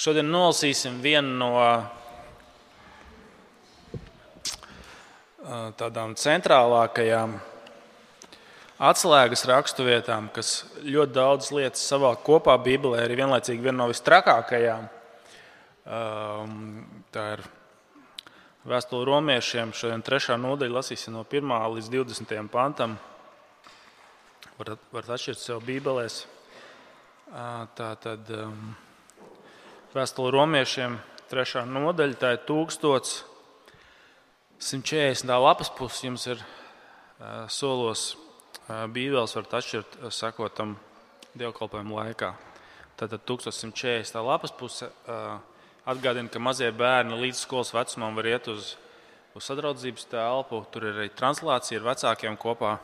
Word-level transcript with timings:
Šodien 0.00 0.30
nolasīsim 0.32 0.94
vienu 1.04 1.34
no 1.36 1.48
tādām 5.76 6.14
centrālākajām 6.16 7.34
atslēgas 8.80 9.44
raksturvietām, 9.50 10.30
kas 10.32 10.54
ļoti 10.80 11.16
daudz 11.18 11.50
lietas 11.52 11.84
savā 11.84 12.14
kopā 12.16 12.56
Bībelē 12.64 13.04
ir 13.04 13.16
vienlaicīgi 13.20 13.66
viena 13.68 13.82
no 13.82 13.90
vistrakākajām. 13.92 14.88
Tā 15.84 17.28
ir 17.36 17.46
vēstule 18.72 19.04
romiešiem. 19.12 19.76
Šodien 19.76 20.00
trešā 20.00 20.40
nodaļa 20.40 20.80
lasīsim 20.80 21.12
no 21.18 21.28
1 21.28 21.56
līdz 21.76 21.96
20 22.00 22.48
pantam. 22.48 22.96
Varat, 24.56 24.92
varat 24.96 25.18
atšķirt 25.18 25.44
sev 25.44 25.60
Bībelēs. 25.68 26.22
Tā 27.76 27.96
tad 28.00 28.38
vēstule 29.90 30.30
romiešiem, 30.30 31.00
trešā 31.30 31.64
nodaļa, 31.66 32.14
tā 32.20 32.28
ir 32.36 32.40
1140. 32.46 35.32
lapas 35.42 35.70
puses. 35.74 36.04
Jums 36.06 36.26
ir 36.30 36.38
solos 37.50 38.16
Bībeles 38.68 39.34
varat 39.34 39.54
atšķirt 39.58 39.98
sekotam 40.14 40.78
dievkalpojumu 41.34 41.98
laikā. 41.98 42.30
Tātad 43.00 43.20
1140. 43.26 44.14
lapas 44.22 44.52
puse 44.54 44.86
atgādina, 45.88 46.28
ka 46.30 46.38
mazie 46.38 46.70
bērni 46.70 47.18
līdz 47.24 47.38
skolas 47.42 47.74
vecumam 47.74 48.14
var 48.14 48.26
iet 48.30 48.46
uz, 48.52 48.76
uz 49.34 49.42
sadraudzības 49.42 50.04
telpu. 50.12 50.62
Tur 50.70 50.82
ir 50.86 50.94
arī 51.00 51.10
translācija 51.10 51.76
ar 51.80 51.86
vecākiem 51.90 52.34
kopā. 52.38 52.78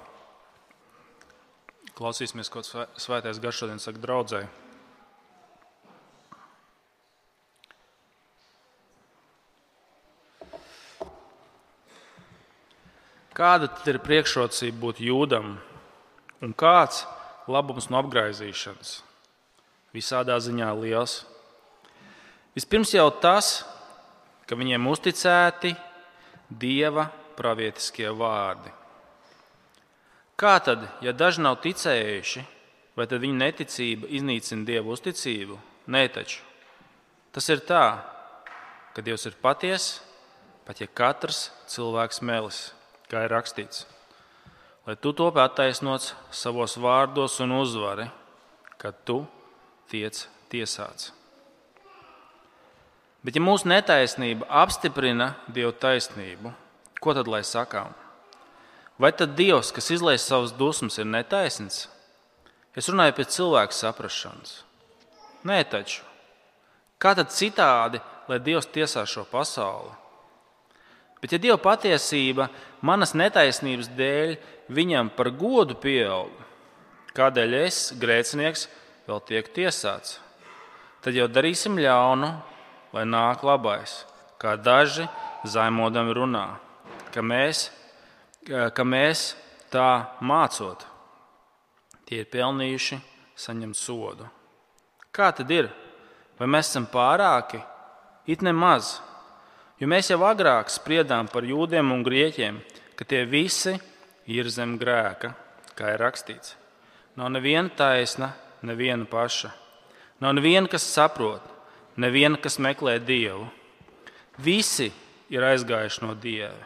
Klausīsimies, 1.97 2.51
ko 2.51 2.61
svētais 2.67 3.41
garš 3.41 3.57
šodien 3.63 3.81
saka 3.81 3.99
draudzēji. 4.03 4.66
Kāda 13.37 13.69
tad 13.69 13.91
ir 13.91 13.99
priekšrocība 14.01 14.79
būt 14.81 15.01
jūdam 15.05 15.59
un 16.41 16.53
kāds 16.57 17.03
labums 17.53 17.91
no 17.93 17.99
apgaizīšanas? 18.01 19.03
Visādā 19.93 20.39
ziņā 20.41 20.71
liels. 20.79 21.19
Vispirms 22.57 22.95
jau 22.95 23.11
tas, 23.21 23.59
ka 24.49 24.57
viņiem 24.57 24.89
uzticēti 24.89 25.75
dieva 26.49 27.11
pravietiskie 27.37 28.09
vārdi. 28.17 28.73
Kā 30.41 30.55
tad, 30.65 30.87
ja 31.05 31.13
daži 31.13 31.45
nav 31.45 31.59
ticējuši, 31.65 32.45
vai 32.97 33.05
tad 33.05 33.21
viņu 33.21 33.37
neticība 33.43 34.09
iznīcina 34.17 34.65
dievu 34.65 34.97
uzticību? 34.97 35.59
Nē, 35.93 36.07
taču 36.17 36.41
tas 37.37 37.53
ir 37.53 37.61
tā, 37.69 37.85
ka 38.97 39.05
Dievs 39.05 39.29
ir 39.29 39.37
patiesa, 39.45 40.01
pat 40.65 40.81
ja 40.81 40.89
katrs 40.89 41.51
cilvēks 41.69 42.25
melis 42.25 42.65
kā 43.11 43.25
ir 43.27 43.33
rakstīts. 43.35 43.85
Lai 44.87 44.95
tu 44.97 45.13
to 45.13 45.27
attaisnots 45.43 46.15
savos 46.31 46.77
vārdos 46.79 47.41
un 47.43 47.57
uzvari, 47.59 48.07
kad 48.79 48.95
tu 49.05 49.25
tiec 49.91 50.27
tiesāts. 50.51 51.13
Bet, 53.27 53.35
ja 53.35 53.43
mūsu 53.43 53.67
netaisnība 53.67 54.47
apstiprina 54.63 55.33
Dieva 55.51 55.73
taisnību, 55.75 56.53
ko 57.03 57.15
tad 57.17 57.27
lai 57.27 57.43
sakām? 57.43 57.91
Vai 59.03 59.11
tad 59.11 59.35
Dievs, 59.35 59.73
kas 59.75 59.91
izlaiž 59.91 60.23
savas 60.23 60.55
dusmas, 60.55 61.01
ir 61.03 61.09
netaisns? 61.11 61.89
Es 62.79 62.87
runāju 62.93 63.17
pēc 63.19 63.35
cilvēka 63.35 63.75
saprāšanas. 63.75 64.61
Nē, 65.49 65.59
taču. 65.67 66.05
Kā 67.03 67.17
tad 67.19 67.35
citādi, 67.35 67.99
lai 68.31 68.39
Dievs 68.39 68.71
tiesā 68.71 69.03
šo 69.11 69.27
pasauli? 69.27 69.91
Bet, 71.23 71.33
ja 71.33 71.41
Dieva 71.41 71.57
patiesība 71.61 72.49
manas 72.85 73.15
netaisnības 73.17 73.89
dēļ 73.97 74.35
viņam 74.73 75.11
par 75.17 75.31
godu 75.33 75.77
pieaug, 75.81 76.33
kādēļ 77.17 77.57
es, 77.63 77.81
grēcinieks, 77.97 78.67
vēl 79.09 79.23
tiek 79.29 79.49
tiesāts, 79.57 80.19
tad 81.01 81.17
jau 81.17 81.29
darīsim 81.31 81.79
ļaunu, 81.81 82.31
lai 82.93 83.07
nāk 83.09 83.45
labais, 83.47 84.03
kā 84.41 84.57
daži 84.61 85.07
zaimodami 85.49 86.15
runā, 86.17 86.47
ka 87.15 87.25
mēs, 87.25 87.71
ka 88.47 88.85
mēs 88.85 89.33
tā 89.73 89.91
mācot, 90.21 90.85
tie 92.07 92.23
ir 92.23 92.31
pelnījuši 92.31 93.01
saņemt 93.37 93.79
sodu. 93.79 94.29
Kā 95.13 95.31
tad 95.33 95.51
ir? 95.53 95.71
Vai 96.37 96.49
mēs 96.51 96.69
esam 96.69 96.85
pārāki? 96.93 97.63
It 98.29 98.43
nemaz. 98.45 98.99
Jo 99.77 99.89
mēs 99.93 100.09
jau 100.09 100.23
agrāk 100.25 100.71
spriedām 100.73 101.29
par 101.29 101.45
jūdiem 101.45 101.91
un 101.93 102.01
grieķiem, 102.05 102.63
ka 102.97 103.05
tie 103.05 103.27
visi 103.29 103.75
ir 104.25 104.49
zem 104.49 104.79
grēka, 104.81 105.35
kā 105.77 105.93
ir 105.93 106.01
rakstīts. 106.01 106.55
Nav 107.17 107.29
neviena 107.35 107.69
taisna, 107.77 108.31
neviena 108.65 109.05
paša. 109.05 109.51
Nav 110.21 110.33
neviena, 110.39 110.69
kas 110.73 110.87
saprot, 110.89 111.45
neviena, 112.01 112.41
kas 112.41 112.57
meklē 112.57 112.97
dievu. 113.05 113.51
Visi 114.41 114.89
ir 115.29 115.45
aizgājuši 115.45 116.05
no 116.07 116.15
dieva. 116.17 116.57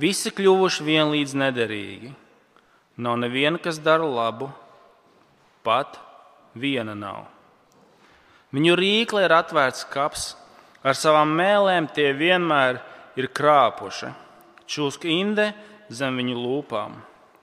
Visi 0.00 0.32
kļuvuši 0.32 0.84
vienlīdz 0.84 1.36
nederīgi. 1.36 2.12
Nav 3.00 3.16
neviena, 3.20 3.56
kas 3.60 3.80
dara 3.80 4.04
labu, 4.04 4.50
pat 5.64 5.96
viena 6.52 6.92
nav. 6.96 7.24
Viņu 8.52 8.76
rīkle 8.76 9.24
ir 9.24 9.32
atvērts 9.32 9.86
kaps, 9.92 10.30
Ar 10.80 10.96
savām 10.96 11.34
mēlēm 11.36 11.90
tie 11.92 12.10
vienmēr 12.16 12.80
ir 13.20 13.28
krāpuši. 13.36 14.14
Čūska 14.70 15.10
inde 15.10 15.50
zem 15.92 16.16
viņu 16.20 16.36
lūpām. 16.38 16.94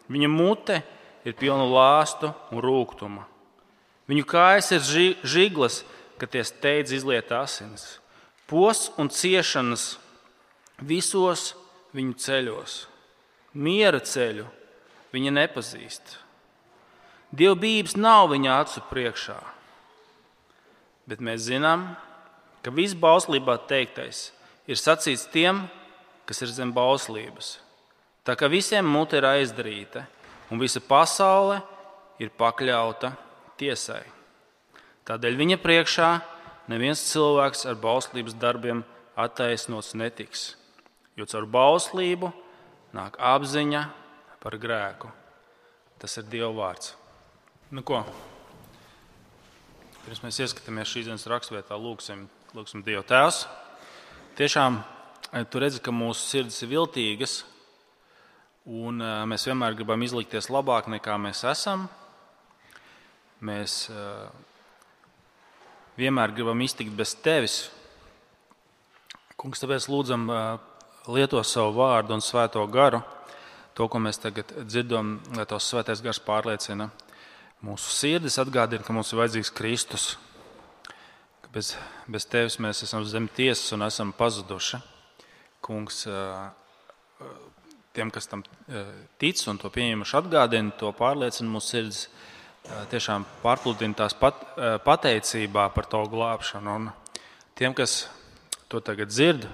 Viņa 0.09 0.29
mute 0.31 0.79
ir 1.27 1.35
pilna 1.37 1.67
lāstu 1.67 2.31
un 2.51 2.63
rūkuma. 2.63 3.27
Viņu 4.07 4.23
kājas 4.25 4.71
ir 4.71 5.15
žiglas, 5.27 5.83
ka 6.17 6.25
tie 6.25 6.41
steidz 6.47 6.95
izliet 6.95 7.31
asins. 7.35 7.99
Pos 8.47 8.87
un 8.97 9.11
ciešanas 9.11 9.97
visos 10.79 11.51
viņu 11.93 12.15
ceļos. 12.23 12.77
Miera 13.53 13.99
ceļu 13.99 14.47
viņa 15.13 15.33
nepazīst. 15.35 16.15
Dievbijības 17.37 17.97
nav 17.99 18.31
viņa 18.31 18.57
acu 18.63 18.83
priekšā. 18.87 19.37
Bet 21.07 21.19
mēs 21.23 21.43
zinām, 21.47 21.89
ka 21.91 22.06
viss 22.73 22.97
bauslībā 22.97 23.57
teiktais 23.69 24.31
ir 24.67 24.79
sacīts 24.79 25.27
tiem, 25.31 25.65
kas 26.27 26.41
ir 26.43 26.51
zem 26.51 26.73
bauslības. 26.75 27.57
Tā 28.27 28.35
kā 28.35 28.49
visiem 28.51 28.87
mute 28.87 29.19
ir 29.19 29.27
aizdarīta 29.27 30.03
un 30.51 30.59
visa 30.59 30.81
pasaule 30.83 31.61
ir 32.19 32.33
pakļauta 32.35 33.13
tiesai. 33.59 34.03
Tādēļ 35.07 35.37
viņa 35.39 35.57
priekšā 35.63 36.09
neviens 36.67 37.05
cilvēks 37.07 37.63
ar 37.69 37.77
bauslības 37.79 38.35
darbiem 38.35 38.83
attaisnots 39.15 39.93
netiks, 39.95 40.49
jo 41.15 41.25
caur 41.29 41.47
bauslību 41.47 42.33
nāk 42.97 43.15
apziņa 43.15 43.83
par 44.43 44.57
grēku. 44.59 45.09
Tas 45.97 46.19
ir 46.19 46.27
Dieva 46.29 46.51
vārds. 46.53 46.93
Nu, 47.73 47.81
ko? 47.81 48.03
Pirms 50.05 50.21
mēs 50.23 50.37
ieskatāmies 50.43 50.91
šīs 50.91 51.07
dienas 51.09 51.25
raksturvietā, 51.27 51.75
lūgsim 51.79 52.27
Lūksim, 52.55 52.79
Dieva 52.79 53.01
Tēvs. 53.03 53.41
Tiešām 54.39 54.77
eh, 54.79 55.43
tu 55.51 55.59
redzi, 55.59 55.81
ka 55.83 55.91
mūsu 55.91 56.21
sirds 56.23 56.61
ir 56.63 56.69
viltīgas, 56.71 57.41
un 58.63 59.01
eh, 59.03 59.15
mēs 59.27 59.43
vienmēr 59.49 59.75
gribam 59.75 60.05
izlikties 60.05 60.47
labāk 60.47 60.85
nekā 60.87 61.17
mēs 61.19 61.41
esam. 61.51 61.89
Mēs 63.43 63.89
eh, 63.91 64.29
vienmēr 65.99 66.31
gribam 66.37 66.63
iztikt 66.63 66.95
bez 66.95 67.17
tevis. 67.19 67.57
Kungs, 69.35 69.59
tāpēc 69.59 69.89
lūdzam, 69.91 70.23
lieto 71.11 71.43
savu 71.43 71.75
vārdu 71.81 72.15
un 72.15 72.23
svēto 72.23 72.63
garu. 72.71 73.01
To, 73.75 73.89
ko 73.91 73.99
mēs 73.99 74.23
tagad 74.23 74.55
dzirdam, 74.63 75.17
lai 75.35 75.45
tos 75.51 75.67
svētais 75.67 75.99
gars 76.01 76.23
pārliecina 76.23 76.87
mūsu 77.67 77.91
sirdis, 77.91 78.39
atgādina, 78.39 78.87
ka 78.87 78.95
mums 78.95 79.11
ir 79.11 79.19
vajadzīgs 79.19 79.53
Kristus 79.59 80.07
Bez, 81.57 81.71
bez 82.05 82.27
tevis 82.29 82.59
mēs 82.61 82.83
esam 82.85 83.01
zem 83.09 83.25
tiesas 83.33 83.71
un 83.73 83.81
esam 83.81 84.11
pazuduši. 84.13 84.77
Kungs, 85.65 86.03
tiem, 87.97 88.11
kas 88.13 88.27
tam 88.29 88.43
tic 89.17 89.39
un 89.49 89.57
to 89.57 89.71
pieņemuši, 89.73 90.13
atgādina, 90.19 90.75
to 90.77 90.91
pārliecina 90.93 91.49
mūsu 91.49 91.71
sirds, 91.71 92.01
tiešām 92.91 93.25
pārpludina 93.41 93.97
tās 93.97 94.13
pat, 94.19 94.43
pateicībā 94.85 95.63
par 95.73 95.87
to 95.89 96.03
glābšanu. 96.11 96.75
Un 96.77 96.91
tiem, 97.57 97.73
kas 97.73 98.03
to 98.69 98.77
tagad 98.85 99.09
dzird 99.09 99.47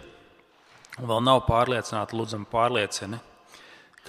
un 0.98 1.08
vēl 1.08 1.24
nav 1.24 1.46
pārliecināti, 1.48 2.18
lūdzam, 2.20 2.44
pārliecini, 2.52 3.22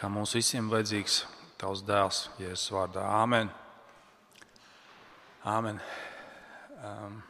ka 0.00 0.10
mums 0.10 0.34
visiem 0.34 0.66
vajadzīgs 0.72 1.20
tavs 1.62 1.84
dēls, 1.86 2.24
Jēzus 2.42 2.74
vārdā. 2.74 3.06
Āmen! 3.20 3.54
Āmen. 5.54 5.78
Um, 6.82 7.22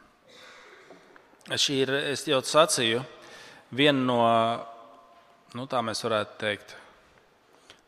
šī 1.53 1.77
ir, 1.83 1.91
es 2.13 2.25
jau 2.25 2.39
sacīju, 2.41 3.03
viena 3.75 4.01
no, 4.01 4.21
nu, 5.53 5.67
tā 5.69 5.81
mēs 5.85 6.01
varētu 6.05 6.39
teikt, 6.41 6.75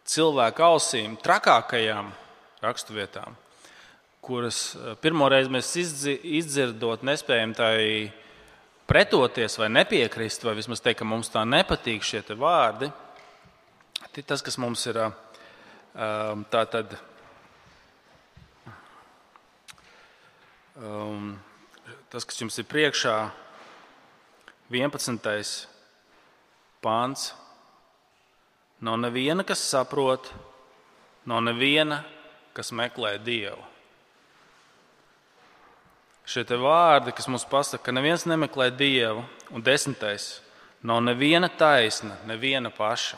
cilvēka 0.07 0.69
ausīm 0.69 1.17
trakākajām 1.23 2.11
raksturvietām, 2.61 3.35
kuras 4.21 4.61
eh, 4.75 4.93
pirmoreiz 5.01 5.49
mēs 5.49 5.73
izdzirdot, 5.77 7.05
nespējam 7.07 7.55
tai 7.57 8.11
pretoties 8.87 9.57
vai 9.59 9.71
nepiekrist, 9.73 10.45
vai 10.47 10.55
vismaz 10.57 10.81
teikt, 10.83 11.01
ka 11.01 11.07
mums 11.07 11.33
tā 11.33 11.43
nepatīk 11.47 12.05
šie 12.05 12.23
vārdi. 12.39 12.91
Tas, 14.25 14.41
kas 14.41 14.55
mums 14.57 14.81
ir 14.89 14.97
um, 14.97 16.45
tā 16.49 16.63
tad. 16.71 16.95
Um, 20.77 21.35
tas, 22.09 22.25
kas 22.25 22.41
jums 22.41 22.57
ir 22.57 22.65
priekšā, 22.69 23.13
11. 24.69 25.67
pāns. 26.83 27.31
Nav 28.83 28.97
neviena, 28.99 29.45
kas 29.47 29.63
saprot, 29.63 30.27
nav 31.25 31.41
neviena, 31.45 32.03
kas 32.53 32.73
meklē 32.75 33.15
Dievu. 33.23 33.63
Šie 36.27 36.43
vārdi, 36.59 37.13
kas 37.15 37.29
mums 37.31 37.47
pasaka, 37.47 37.87
ka 37.87 37.95
neviens 37.95 38.27
nemeklē 38.27 38.67
Dievu, 38.75 39.23
un 39.55 39.63
desmitais 39.63 40.41
nav 40.83 40.99
neviena 41.01 41.47
taisna, 41.47 42.19
neviena 42.27 42.69
paša. 42.69 43.17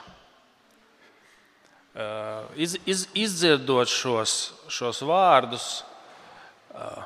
Uh, 1.89 2.45
iz, 2.55 2.77
iz, 2.85 3.07
izdzirdot 3.17 3.89
šos, 3.89 4.53
šos 4.71 5.01
vārdus, 5.03 5.81
uh, 6.71 7.01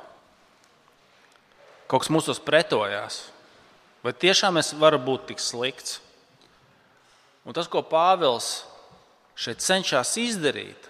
kaut 1.88 2.04
kas 2.04 2.12
mūsos 2.12 2.44
pretojās. 2.44 3.24
Vai 4.04 4.12
tiešām 4.12 4.60
es 4.60 4.74
varu 4.76 5.00
būt 5.00 5.30
tik 5.32 5.40
slikts? 5.40 6.02
Un 7.48 7.56
tas, 7.56 7.70
ko 7.72 7.80
Pāvils 7.88 8.66
šeit 9.40 9.64
cenšas 9.64 10.12
izdarīt, 10.20 10.90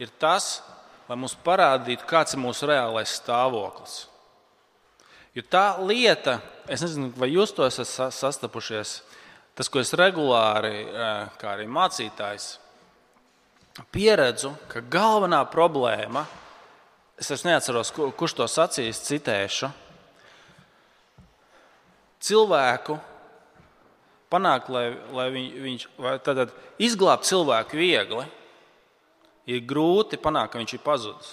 ir 0.00 0.12
tas, 0.20 0.60
lai 1.08 1.16
mums 1.16 1.34
parādītu, 1.44 2.04
kāds 2.08 2.36
ir 2.36 2.42
mūsu 2.42 2.68
reālais 2.68 3.16
stāvoklis. 3.16 4.02
Jo 5.36 5.44
tā 5.48 5.78
lieta, 5.80 6.38
es 6.68 6.84
nezinu, 6.84 7.10
vai 7.16 7.30
jūs 7.32 7.52
to 7.56 7.64
esat 7.64 8.12
sastapušies, 8.12 8.94
tas, 9.56 9.72
ko 9.72 9.80
es 9.80 9.94
regulāri, 9.96 10.84
kā 11.40 11.54
arī 11.54 11.64
mācītājs, 11.68 12.50
pieredzu, 13.94 14.52
ka 14.68 14.84
galvenā 14.84 15.40
problēma, 15.48 16.26
es 17.18 17.44
neatceros, 17.46 17.92
kurš 17.92 18.36
to 18.36 18.48
sacīs, 18.52 19.00
citēšu 19.08 19.72
cilvēku 22.24 22.98
panākt, 24.32 24.70
lai, 24.72 24.86
lai 25.14 25.28
viņ, 25.34 25.46
viņš 25.64 25.86
tātad, 26.26 26.52
izglābt 26.82 27.28
cilvēku 27.28 27.78
viegli, 27.78 28.24
ir 29.48 29.62
grūti 29.64 30.20
panākt, 30.20 30.52
ka 30.52 30.60
viņš 30.60 30.74
ir 30.76 30.82
pazudis. 30.84 31.30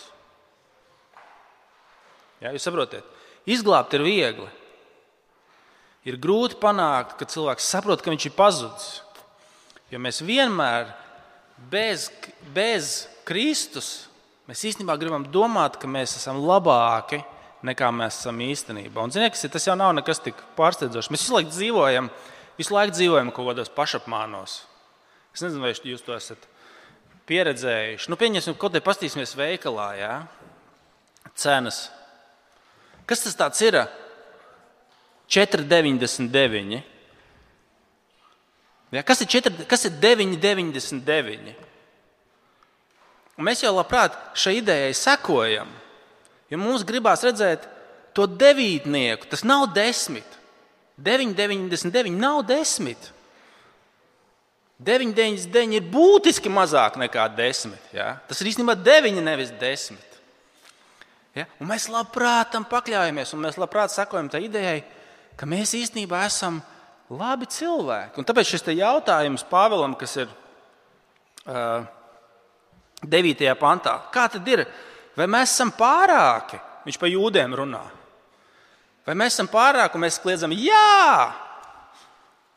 Ja, 2.43 2.53
jūs 2.53 2.63
saprotat? 2.67 3.05
Izglābt 3.47 3.93
ir 3.95 4.03
viegli. 4.05 4.47
Ir 6.05 6.19
grūti 6.21 6.57
panākt, 6.61 7.15
ka 7.19 7.27
cilvēks 7.29 7.67
saprot, 7.73 8.03
ka 8.03 8.13
viņš 8.13 8.29
ir 8.29 8.35
pazudis. 8.37 8.89
Jo 9.89 10.01
mēs 10.01 10.21
vienmēr 10.25 10.91
bez, 11.71 12.09
bez 12.53 13.05
Kristus 13.25 14.07
mēs 14.45 14.61
īstenībā 14.69 14.97
gribam 15.01 15.25
domāt, 15.33 15.79
ka 15.81 15.89
mēs 15.89 16.17
esam 16.19 16.41
labāki 16.45 17.23
nekā 17.65 17.89
mēs 17.95 18.21
esam 18.21 18.39
īstenībā. 18.45 19.03
Un, 19.03 19.13
ziniet, 19.13 19.37
tas 19.51 19.67
jau 19.67 19.75
nav 19.79 19.93
nekas 19.97 20.21
tik 20.23 20.39
pārsteidzošs. 20.57 21.11
Mēs 21.13 21.25
visu 21.25 21.37
laiku 21.37 21.53
dzīvojam, 21.53 22.09
visu 22.59 22.75
laiku 22.75 22.95
dzīvojam 22.95 23.33
kaut 23.35 23.51
kādos 23.51 23.73
pašapmānos. 23.75 24.61
Es 25.35 25.43
nezinu, 25.43 25.65
vai 25.65 25.73
jūs 25.75 26.05
to 26.05 26.15
esat 26.15 26.47
pieredzējuši. 27.29 28.09
Nu, 28.11 28.17
pieņemsim, 28.21 28.55
kaut 28.55 28.71
kādā 28.71 28.83
pastīsimies 28.85 29.35
veikalā, 29.37 29.89
jā? 29.99 30.15
cenas. 31.35 31.91
Kas 33.05 33.23
tas 33.35 33.61
ir? 33.61 33.77
4,99. 35.29 36.81
Ja, 38.91 39.01
kas 39.03 39.21
ir, 39.21 39.27
4, 39.27 39.65
kas 39.67 39.85
ir 39.85 39.95
9,99? 40.01 41.55
Un 43.35 43.47
mēs 43.47 43.65
jau 43.65 43.73
labprāt 43.75 44.15
šai 44.37 44.59
idejai 44.61 44.93
sekojam. 44.95 45.71
Ja 46.55 46.61
mums 46.61 46.85
gribās 46.87 47.23
redzēt 47.27 47.67
to 48.15 48.23
devītnieku, 48.31 49.27
tas 49.27 49.43
nav 49.43 49.67
desmit. 49.75 50.37
9,99 51.03 52.15
nav 52.15 52.45
desmit. 52.47 53.11
9,99 54.79 55.75
ir 55.75 55.87
būtiski 55.91 56.51
mazāk 56.51 56.95
nekā 56.99 57.27
10. 57.35 57.75
Ja? 57.95 58.13
Tas 58.27 58.39
ir 58.39 58.53
īstenībā 58.53 58.77
9, 58.79 59.19
nevis 59.23 59.51
10. 59.59 59.99
Ja? 61.35 61.45
Un 61.59 61.67
mēs 61.67 61.89
labprāt 61.91 62.53
tam 62.55 62.63
pakļaujamies, 62.71 63.35
un 63.35 63.43
mēs 63.43 63.59
labprāt 63.59 63.91
sakojam 63.91 64.31
tai 64.31 64.45
idejai, 64.47 64.79
ka 65.35 65.47
mēs 65.47 65.75
īstenībā 65.75 66.23
esam 66.27 66.61
labi 67.11 67.47
cilvēki. 67.51 68.19
Un 68.19 68.27
tāpēc 68.27 68.55
šis 68.55 68.67
jautājums 68.79 69.43
Pāvēlam, 69.51 69.99
kas 69.99 70.15
ir 70.23 70.31
uh, 71.51 71.83
9. 73.03 73.47
pantā, 73.59 73.99
kā 74.15 74.29
tad 74.31 74.47
ir? 74.47 74.63
Vai 75.15 75.27
mēs 75.31 75.53
esam 75.55 75.71
pārāki? 75.75 76.59
Viņš 76.85 76.99
pa 77.01 77.09
jūdiem 77.09 77.55
runā. 77.57 77.83
Vai 79.05 79.15
mēs 79.17 79.37
esam 79.37 79.49
pārāki 79.49 79.97
un 79.97 80.05
mēs 80.05 80.19
kliedzam, 80.21 80.53
jā! 80.57 81.31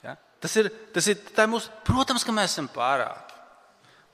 Ja? 0.05 0.17
Tas 0.41 0.55
ir, 0.61 0.71
tas 0.95 1.07
ir 1.13 1.21
mūsu, 1.51 1.71
protams, 1.87 2.25
ka 2.25 2.35
mēs 2.35 2.57
esam 2.57 2.71
pārāki. 2.73 3.37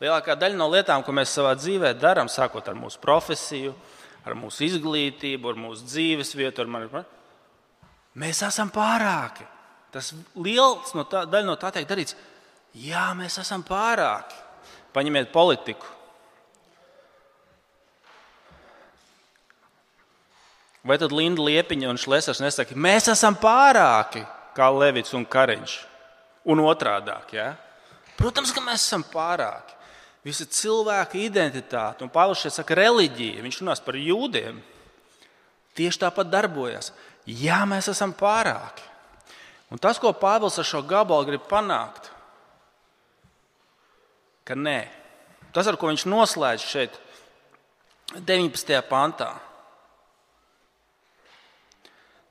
Lielākā 0.02 0.34
daļa 0.36 0.58
no 0.58 0.66
lietām, 0.72 1.04
ko 1.06 1.14
mēs 1.14 1.32
savā 1.32 1.54
dzīvē 1.56 1.94
darām, 1.96 2.28
sākot 2.28 2.66
ar 2.68 2.76
mūsu 2.76 2.98
profesiju, 3.00 3.72
ar 4.26 4.34
mūsu 4.36 4.66
izglītību, 4.66 5.52
ar 5.52 5.60
mūsu 5.60 5.86
dzīves 5.86 6.34
vietu, 6.36 6.66
mani, 6.66 7.04
mēs 8.18 8.42
esam 8.46 8.72
pārāki. 8.74 9.46
Tas 9.94 10.10
liels 10.34 10.90
no 10.98 11.04
tā, 11.06 11.22
daļa 11.30 11.46
no 11.46 11.54
tā 11.60 11.70
tiek 11.74 11.86
darīts. 11.86 12.16
Jā, 12.74 13.12
mēs 13.14 13.38
esam 13.38 13.62
pārāki. 13.66 14.34
Paņemiet 14.94 15.30
politiku. 15.30 15.86
Vai 20.84 20.98
tad 21.00 21.14
Linda 21.16 21.40
Liepiņa 21.40 21.88
un 21.88 22.00
Šlesers 22.00 22.42
nesaka, 22.44 22.76
mēs 22.76 23.08
esam 23.08 23.36
pārāki 23.40 24.20
kā 24.56 24.68
Levits 24.68 25.14
un 25.16 25.24
Kariņš? 25.24 25.78
Un 26.52 26.60
otrādāk, 26.60 27.32
ja? 27.32 27.54
Protams, 28.18 28.52
ka 28.52 28.60
mēs 28.60 28.84
esam 28.84 29.04
pārāki. 29.08 29.72
Visa 30.24 30.44
cilvēka 30.48 31.18
identitāte, 31.20 32.04
un 32.04 32.12
Pāvils 32.12 32.40
šeit 32.40 32.54
saka, 32.56 32.76
reliģija, 32.78 33.42
viņš 33.44 33.60
runās 33.60 33.80
par 33.84 33.96
jūdiem, 34.00 34.60
tieši 35.76 36.00
tāpat 36.04 36.30
darbojas. 36.32 36.92
Jā, 37.28 37.62
mēs 37.68 37.90
esam 37.92 38.12
pārāki. 38.16 38.84
Un 39.72 39.80
tas, 39.80 40.00
ko 40.00 40.12
Pāvils 40.16 40.56
ar 40.60 40.68
šo 40.68 40.80
gabalu 40.84 41.28
grib 41.28 41.48
panākt, 41.48 42.08
ka 44.44 44.56
nē, 44.56 44.78
tas, 45.52 45.68
ar 45.68 45.80
ko 45.80 45.88
viņš 45.88 46.06
noslēdz 46.08 46.68
šeit, 46.68 47.00
19. 48.14 48.80
pantā, 48.88 49.32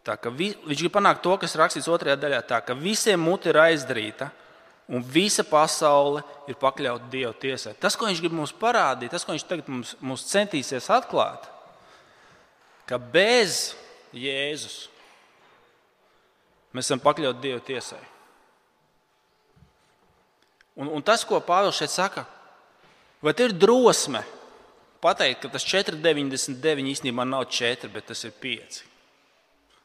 Tā, 0.03 0.17
vi, 0.36 0.51
viņš 0.67 0.81
grib 0.83 0.93
panākt 0.98 1.22
to, 1.24 1.33
kas 1.39 1.55
rakstīts 1.55 1.88
otrajā 1.88 2.17
daļā, 2.19 2.41
tā, 2.48 2.60
ka 2.60 2.75
visiem 2.75 3.22
muti 3.24 3.48
ir 3.51 3.60
aizdarīta 3.62 4.27
un 4.91 5.03
visa 5.03 5.45
pasaule 5.48 6.24
ir 6.51 6.60
pakļauta 6.60 7.07
Dieva 7.12 7.31
tiesai. 7.39 7.72
Tas, 7.79 7.95
ko 7.95 8.10
viņš 8.10 8.19
grib 8.19 8.36
mums 8.36 8.51
parādīt, 8.51 9.13
tas, 9.13 9.24
ko 9.24 9.31
viņš 9.31 9.48
tagad 9.48 9.72
mums, 9.72 9.95
mums 10.03 10.27
centīsies 10.27 10.89
atklāt, 10.91 11.48
ka 12.89 13.00
bez 13.00 13.77
Jēzus 14.12 14.89
mēs 16.75 16.89
esam 16.89 17.00
pakļauti 17.00 17.43
Dieva 17.48 17.63
tiesai. 17.63 18.03
Un, 20.75 20.89
un 20.89 21.03
tas, 21.05 21.24
ko 21.24 21.39
Pāvils 21.39 21.79
šeit 21.79 21.93
saka, 21.93 22.25
vai 23.24 23.31
ir 23.39 23.55
drosme 23.55 24.25
pateikt, 25.03 25.45
ka 25.45 25.53
tas 25.53 25.63
4,99 25.69 26.89
īstenībā 26.91 27.24
nav 27.29 27.48
4, 27.48 27.88
bet 27.93 28.12
tas 28.12 28.27
ir 28.27 28.33
5? 28.43 28.83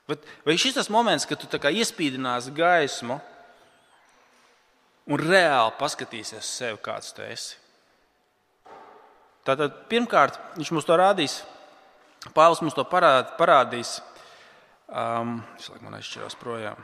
Bet 0.09 0.25
vai 0.47 0.57
šis 0.57 0.79
tas 0.79 0.89
moments, 0.89 1.27
kad 1.29 1.37
tu 1.37 1.59
iespīdinās 1.69 2.49
gaismu 2.57 3.19
un 5.09 5.21
reāli 5.21 5.75
paskatīsies 5.77 6.41
uz 6.41 6.53
sevi, 6.61 6.79
kāds 6.81 7.13
tu 7.13 7.25
esi? 7.27 7.59
Tātad, 9.45 9.85
pirmkārt, 9.89 10.39
viņš 10.57 10.71
mums 10.73 10.89
to 10.89 10.97
rādīs. 10.97 11.43
Pāvils 12.37 12.63
mums 12.65 12.77
to 12.77 12.85
parād, 12.89 13.35
parādīs. 13.37 13.99
Um, 14.89 15.43
es 15.61 15.69
laikam 15.69 15.91
man 15.91 15.99
aizšķiros 16.01 16.39
projām. 16.41 16.81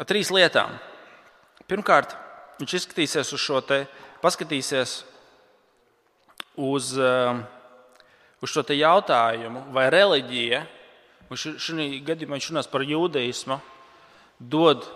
Ar 0.00 0.08
trīs 0.08 0.32
lietām. 0.32 0.78
Pirmkārt, 1.68 2.16
viņš 2.60 2.76
izskatīsies 2.80 3.36
uz 3.36 3.44
šo 3.44 3.60
te, 3.68 3.82
paskatīsies 4.24 4.98
uz. 6.56 6.96
Uh, 6.96 7.44
uz 8.42 8.52
šo 8.52 8.62
jautājumu, 8.74 9.66
vai 9.74 9.88
reliģija, 9.92 10.62
šajā 11.28 11.44
gadījumā 12.06 12.38
viņš 12.38 12.50
runās 12.52 12.70
par 12.70 12.84
jūdaismu, 12.86 13.58
dod 14.38 14.86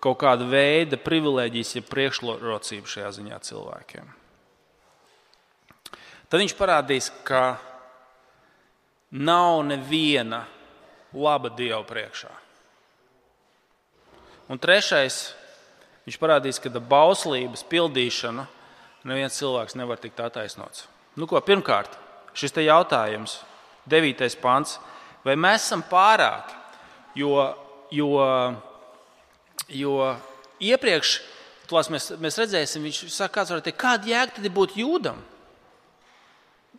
kaut 0.00 0.18
kādu 0.20 0.48
veidu 0.50 0.98
privilēģijas, 1.00 1.74
ja 1.76 1.84
priekšrocību 1.86 2.90
šajā 2.90 3.10
ziņā 3.18 3.40
cilvēkiem. 3.46 4.14
Tad 6.30 6.38
viņš 6.38 6.54
parādīs, 6.56 7.10
ka 7.26 7.58
nav 9.10 9.64
neviena 9.66 10.44
laba 11.12 11.50
Dieva 11.50 11.82
priekšā. 11.86 12.30
Un 14.50 14.58
trešais, 14.58 15.32
viņš 16.06 16.18
parādīs, 16.22 16.58
ka 16.62 16.70
bauslības 16.70 17.62
pildīšana 17.70 18.46
neviens 19.06 19.36
cilvēks 19.38 19.76
nevar 19.78 19.98
tikt 20.02 20.22
attaisnots. 20.22 20.86
Nu, 21.18 21.26
ko, 21.30 21.38
pirmkārt, 21.42 21.96
šis 22.34 22.56
jautājums, 22.64 23.40
9. 23.90 24.36
pants, 24.42 24.78
vai 25.24 25.36
mēs 25.36 25.66
esam 25.66 25.82
pārāki? 25.82 26.56
Jo, 27.18 27.54
jo, 27.90 28.10
jo 29.68 29.96
iepriekš 30.62 31.16
mēs, 31.70 32.10
mēs 32.18 32.38
redzēsim, 32.38 32.86
viņš 32.86 33.02
saka, 33.10 33.40
kāds 33.40 33.52
var 33.54 33.62
teikt, 33.64 33.80
kāda 33.80 34.10
jēga 34.10 34.38
tad 34.38 34.48
būtu 34.54 34.80
jūdam? 34.82 35.20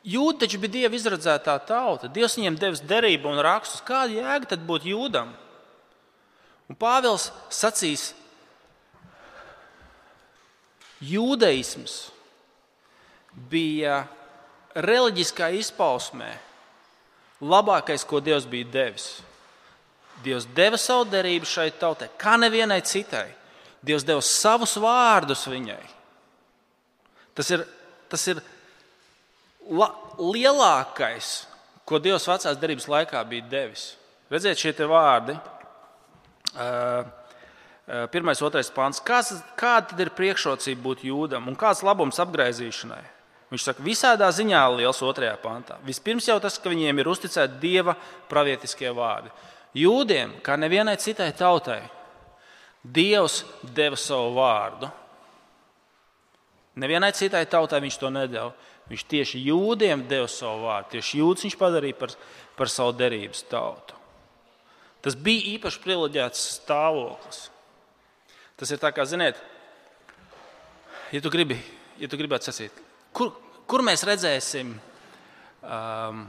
Jūda 0.02 0.46
taču 0.46 0.58
bija 0.58 0.74
Dieva 0.74 0.98
izradzētā 0.98 1.60
tauta. 1.68 2.10
Dievs 2.10 2.34
viņiem 2.40 2.58
devis 2.58 2.82
derību 2.90 3.30
un 3.30 3.42
rakstus. 3.46 3.84
Kāda 3.86 4.16
jēga 4.16 4.50
tad 4.56 4.64
būtu 4.66 4.90
jūdam? 4.90 5.36
Un 6.72 6.78
Pāvils 6.80 7.28
sacīs, 7.54 8.16
jūdaisms 11.06 11.98
bija 13.52 14.06
reliģiskā 14.76 15.52
izpausmē 15.60 16.32
labākais, 17.42 18.06
ko 18.08 18.22
Dievs 18.24 18.46
bija 18.50 18.70
devis. 18.72 19.08
Dievs 20.22 20.46
deva 20.56 20.78
savu 20.78 21.08
derību 21.10 21.48
šai 21.50 21.72
tautai, 21.82 22.12
kā 22.22 22.38
nevienai 22.38 22.82
citai. 22.86 23.28
Dievs 23.82 24.06
deva 24.06 24.22
savus 24.22 24.76
vārdus 24.78 25.48
viņai. 25.50 25.82
Tas 27.34 27.50
ir, 27.50 27.64
tas 28.12 28.28
ir 28.30 28.42
la, 29.72 29.90
lielākais, 30.20 31.32
ko 31.90 31.98
Dievs 31.98 32.28
vecās 32.30 32.60
derības 32.62 32.86
laikā 32.92 33.24
bija 33.28 33.48
devis. 33.50 33.96
Redziet, 34.32 34.62
šie 34.62 34.88
vārdi. 34.88 35.34
Pirmais, 38.14 38.44
otrais 38.46 38.70
pāns. 38.72 39.02
Kāda 39.04 39.90
tad 39.90 40.00
ir 40.00 40.14
priekšrocība 40.16 40.86
būt 40.86 41.02
jūdam 41.10 41.50
un 41.50 41.58
kāds 41.60 41.82
labums 41.84 42.22
apgaizīšanai? 42.22 43.02
Viņš 43.52 43.64
saka, 43.68 43.84
visādā 43.84 44.30
ziņā 44.32 44.62
liels 44.78 45.02
otrajā 45.04 45.36
pantā. 45.44 45.76
Vispirms 45.84 46.30
jau 46.30 46.38
tas, 46.40 46.56
ka 46.58 46.72
viņiem 46.72 47.02
ir 47.02 47.10
uzticēti 47.12 47.60
dieva 47.60 47.98
pravietiskie 48.32 48.92
vārdi. 48.96 49.32
Jūdiem, 49.76 50.38
kā 50.44 50.56
nevienai 50.60 50.96
citai 51.00 51.30
tautai, 51.36 51.82
Dievs 52.82 53.44
deva 53.62 53.98
savu 53.98 54.34
vārdu. 54.40 54.90
Nevienai 56.82 57.12
citai 57.14 57.44
tautai 57.46 57.82
viņš 57.84 57.98
to 58.02 58.10
nedēļa. 58.10 58.70
Viņš 58.92 59.04
tieši 59.08 59.42
jūdiem 59.46 60.08
deva 60.10 60.28
savu 60.32 60.66
vārdu. 60.66 60.96
Tieši 60.96 61.20
jūdus 61.22 61.46
viņš 61.46 61.58
padarīja 61.60 62.00
par, 62.00 62.16
par 62.58 62.72
savu 62.74 62.96
derības 62.98 63.44
tautu. 63.52 63.98
Tas 65.02 65.16
bija 65.18 65.54
īpaši 65.56 65.82
privileģēts 65.84 66.42
stāvoklis. 66.58 67.46
Tas 68.58 68.74
ir 68.74 68.82
tā 68.82 68.92
kā, 68.94 69.06
ziniet, 69.10 69.38
ja 71.14 71.22
tu, 71.22 71.32
gribi, 71.34 71.58
ja 72.02 72.10
tu 72.10 72.20
gribētu 72.20 72.50
sacīt, 72.50 72.76
kur, 73.14 73.34
kur 73.68 73.84
mēs 73.86 74.06
redzēsim, 74.08 74.74
um, 75.64 76.24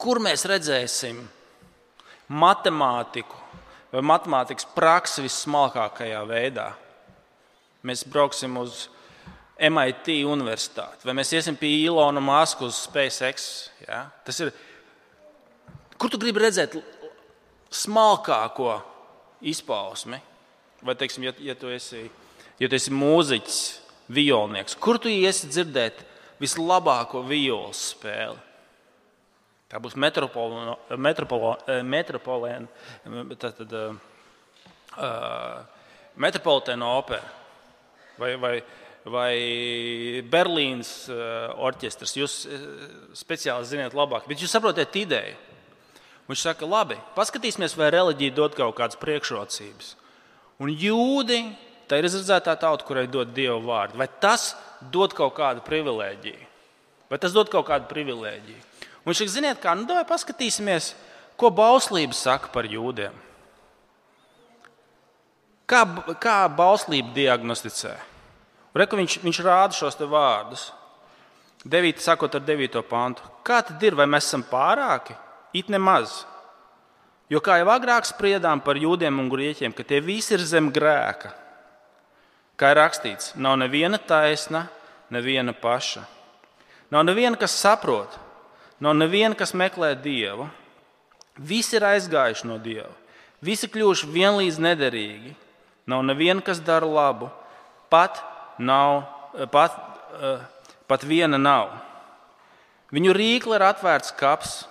kur 0.00 0.20
mēs 0.22 0.46
redzēsim 0.50 1.20
matemātiku 2.32 3.42
vai 3.92 4.00
matemātikas 4.08 4.66
praksi 4.74 5.24
vissmalkākajā 5.26 6.22
veidā. 6.28 6.70
Mēs 7.84 8.06
brauksim 8.08 8.56
uz 8.60 8.86
MIT 9.62 10.22
universitāti, 10.26 11.04
vai 11.06 11.14
mēs 11.18 11.32
iesim 11.36 11.58
pie 11.58 11.74
Ilona 11.84 12.22
Maska 12.24 12.64
uz 12.66 12.78
SpaceX. 12.86 13.48
Ja? 13.84 14.06
Tas 14.24 14.40
ir, 14.40 14.52
kur 16.00 16.10
tu 16.10 16.20
gribi 16.22 16.42
redzēt 16.42 16.78
smalkāko 17.72 18.78
izpausmi? 19.52 20.18
Vai, 20.82 20.96
teiksim, 20.98 21.28
ja, 21.28 21.34
ja, 21.38 21.54
tu 21.54 21.70
esi, 21.70 22.08
ja 22.58 22.68
tu 22.70 22.78
esi 22.78 22.90
mūziķis, 22.94 23.60
violnieks, 24.12 24.76
kur 24.78 25.00
tu 25.02 25.10
iesi 25.10 25.50
dzirdēt 25.50 26.02
vislabāko 26.42 27.22
violas 27.26 27.80
spēli? 27.92 28.40
Tā 29.72 29.80
būs 29.80 29.96
metropolēna, 29.96 30.74
metropolitēna 36.20 36.90
opera 36.92 37.24
vai, 38.20 38.34
vai, 38.36 38.52
vai 39.08 39.32
Berlīnas 40.28 40.92
uh, 41.08 41.56
orķestris. 41.64 42.16
Jūs 42.18 42.36
uh, 42.44 42.52
speciāli 43.16 43.70
zināt 43.70 43.96
labāk, 43.96 44.28
bet 44.28 44.42
jūs 44.42 44.52
saprotat 44.52 44.92
ideju. 45.00 45.38
Viņš 46.28 46.44
saka, 46.44 46.68
labi, 46.68 46.96
paskatīsimies, 47.16 47.74
vai 47.76 47.90
reliģija 47.92 48.36
dod 48.36 48.54
kaut 48.56 48.76
kādas 48.78 49.00
priekšrocības. 49.00 49.96
Un 50.62 50.70
jūdi, 50.70 51.40
tā 51.92 52.00
ir 52.00 52.08
izredzētā 52.08 52.56
tauta, 52.56 52.86
kurai 52.88 53.04
dod 53.04 53.34
dievu 53.36 53.60
vārdu. 53.68 54.00
Vai 54.00 54.08
tas 54.08 54.54
dod 54.80 55.12
kaut 55.12 55.34
kādu 55.36 55.60
privilēģiju? 55.66 56.46
Vai 57.12 57.18
tas 57.20 57.34
dod 57.36 57.52
kaut 57.52 57.68
kādu 57.68 57.90
privilēģiju? 57.90 58.62
Un 59.02 59.10
viņš 59.10 59.20
saka, 59.20 59.34
ziniet, 59.34 59.60
kā, 59.60 59.74
nu, 59.76 59.84
vai 59.92 60.06
paskatīsimies, 60.08 60.94
ko 61.36 61.50
bauslība 61.52 62.16
saka 62.16 62.48
par 62.54 62.64
jūdiem. 62.70 63.12
Kā, 65.68 65.82
kā 66.22 66.36
bauslība 66.48 67.12
diagnosticē? 67.16 67.92
Reku 68.76 68.96
viņš, 68.96 69.18
viņš 69.20 69.42
rāda 69.44 69.76
šos 69.76 70.00
vārdus. 70.00 70.70
9. 71.68 72.00
sakot 72.02 72.32
ar 72.34 72.42
9. 72.42 72.80
pantu. 72.88 73.22
Kā 73.44 73.60
tad 73.66 73.82
ir, 73.84 73.94
vai 73.94 74.08
mēs 74.08 74.26
esam 74.30 74.42
pārāki? 74.48 75.14
It 75.52 75.68
nemaz. 75.68 76.22
Jo 77.30 77.40
kā 77.44 77.60
jau 77.60 77.68
agrāk 77.72 78.08
spriedām 78.08 78.60
par 78.64 78.80
jūdiem 78.80 79.20
un 79.20 79.28
grieķiem, 79.32 79.72
ka 79.76 79.84
tie 79.84 80.00
visi 80.00 80.34
ir 80.34 80.42
zem 80.44 80.72
grēka. 80.72 81.30
Kā 82.62 82.68
ir 82.70 82.78
rakstīts, 82.78 83.32
nav 83.34 83.56
neviena 83.58 83.98
taisna, 83.98 84.68
neviena 85.10 85.50
paša. 85.50 86.04
Nav 86.94 87.02
neviena, 87.08 87.34
kas 87.34 87.56
saprot, 87.58 88.14
nav 88.78 88.94
neviena, 88.94 89.34
kas 89.34 89.50
meklē 89.50 89.96
dievu. 89.98 90.46
Visi 91.34 91.74
ir 91.74 91.88
aizgājuši 91.88 92.46
no 92.46 92.60
dieva, 92.62 92.92
visi 93.42 93.66
kļuvuši 93.66 94.12
vienlīdz 94.14 94.60
nederīgi. 94.62 95.34
Nav 95.90 96.04
neviena, 96.06 96.38
kas 96.38 96.62
dara 96.62 96.86
labu, 96.86 97.32
pat 97.90 98.22
nav, 98.62 99.08
pat, 99.50 99.74
eh, 100.22 100.46
pat 100.86 101.02
viena 101.02 101.42
nav. 101.42 101.74
Viņu 102.94 103.10
rīkli 103.10 103.58
ir 103.58 103.66
atvērts 103.72 104.14
kaps, 104.14 104.68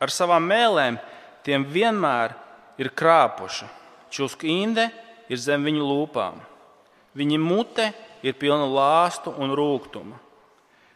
ar 0.00 0.08
savām 0.08 0.48
mēlēm 0.48 0.96
tiem 1.44 1.68
vienmēr 1.68 2.32
ir 2.78 2.88
krāpuši. 2.88 3.68
Čusku 4.08 4.48
inde 4.48 4.88
ir 5.28 5.36
zem 5.36 5.64
viņu 5.68 5.84
lūpām. 5.84 6.55
Viņa 7.16 7.38
mute 7.40 7.90
ir 8.26 8.36
pilna 8.36 8.66
lāstu 8.68 9.32
un 9.40 9.54
rūkuma. 9.56 10.18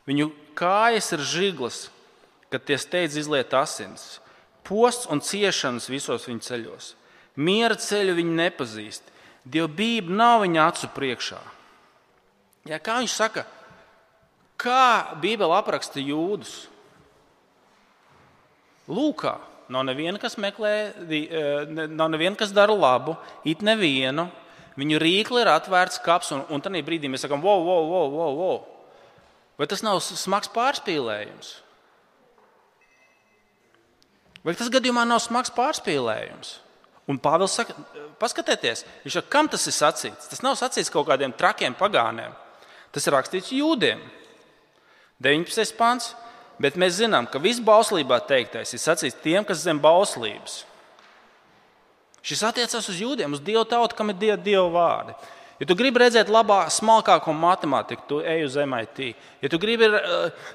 Viņu 0.09 0.31
kājas 0.59 1.13
ir 1.17 1.25
žiglas, 1.25 1.85
kad 2.53 2.65
tie 2.67 2.77
steidz 2.81 3.17
izliet 3.21 3.55
asins. 3.57 4.19
Posts 4.67 5.09
un 5.11 5.23
ciešanas 5.25 5.89
visos 5.91 6.27
viņa 6.29 6.45
ceļos. 6.47 6.95
Miera 7.41 7.79
ceļu 7.79 8.17
viņi 8.19 8.37
nepazīst. 8.43 9.07
Dievbijība 9.49 10.13
nav 10.13 10.43
viņa 10.45 10.67
acu 10.67 10.91
priekšā. 10.93 11.41
Ja, 12.69 12.77
kā 12.77 12.99
viņš 13.01 13.15
saka, 13.17 13.47
kā 14.61 15.17
Bībele 15.23 15.57
apraksta 15.57 16.03
jūdus? 16.03 16.67
Lūkā 18.91 19.39
nav 19.71 19.87
neviena, 19.87 20.19
kas 20.21 20.37
meklē, 20.41 20.75
e, 21.07 21.87
nav 21.89 22.11
neviena, 22.13 22.37
kas 22.37 22.53
dara 22.53 22.75
labu, 22.75 23.15
it 23.45 23.63
nevienu. 23.63 24.29
Viņu 24.81 25.01
rīkli 25.03 25.43
ir 25.43 25.51
atvērts 25.53 26.01
kaps, 26.05 26.31
un, 26.33 26.45
un 26.49 26.63
tajā 26.65 26.81
brīdī 26.87 27.11
mēs 27.11 27.27
sakām, 27.27 27.43
wow, 27.45 27.61
wow, 27.67 27.89
wow, 27.91 28.15
wow, 28.15 28.39
wow. 28.39 28.61
Vai 29.61 29.69
tas 29.69 29.83
nav 29.85 29.99
smags 30.01 30.49
pārspīlējums? 30.55 31.51
Vai 34.47 34.55
tas 34.57 34.71
gadījumā 34.73 35.05
nav 35.05 35.21
smags 35.21 35.53
pārspīlējums? 35.53 36.55
Un 37.11 37.19
Pāvils 37.21 37.57
saka, 37.59 37.75
paskatieties, 38.21 38.85
viņš 39.05 39.19
saka, 39.19 39.33
kam 39.33 39.51
tas 39.51 39.67
ir 39.69 39.75
sacīts? 39.77 40.31
Tas 40.31 40.41
nav 40.47 40.57
sacīts 40.57 40.93
kaut 40.93 41.09
kādiem 41.11 41.35
trakiem 41.37 41.77
pagāniem. 41.77 42.33
Tas 42.95 43.05
ir 43.07 43.17
rakstīts 43.17 43.53
jūdiem. 43.53 44.01
19. 45.21 45.77
pāns. 45.79 46.15
Bet 46.61 46.77
mēs 46.77 46.99
zinām, 46.99 47.25
ka 47.25 47.41
viss 47.41 47.61
bauslībā 47.65 48.19
teiktais 48.29 48.75
ir 48.77 48.81
sacīts 48.83 49.17
tiem, 49.25 49.47
kas 49.49 49.63
zem 49.65 49.79
bauslības. 49.81 50.63
Šis 52.23 52.43
attiecas 52.45 52.89
uz 52.93 52.99
jūdiem, 53.01 53.33
uz 53.33 53.43
dievu 53.45 53.65
tautu, 53.69 53.97
kam 53.97 54.13
ir 54.13 54.19
dievu, 54.21 54.41
dievu 54.45 54.71
vārdi. 54.75 55.15
Ja 55.61 55.69
tu 55.69 55.77
gribi 55.77 56.01
redzēt 56.01 56.31
labāku, 56.33 56.73
smalkāko 56.73 57.35
matemātiku, 57.37 58.07
tu 58.09 58.21
ej 58.25 58.47
uz 58.47 58.57
MIT. 58.61 59.13
Ja 59.45 59.51
tu 59.53 59.61
gribi 59.61 59.89
uh, 59.89 60.49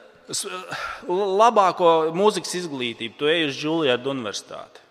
labāko 1.06 1.92
mūzikas 2.18 2.56
izglītību, 2.62 3.18
tu 3.18 3.30
ej 3.30 3.50
uz 3.50 3.62
Juliārdu 3.62 4.14
universitāti. 4.14 4.82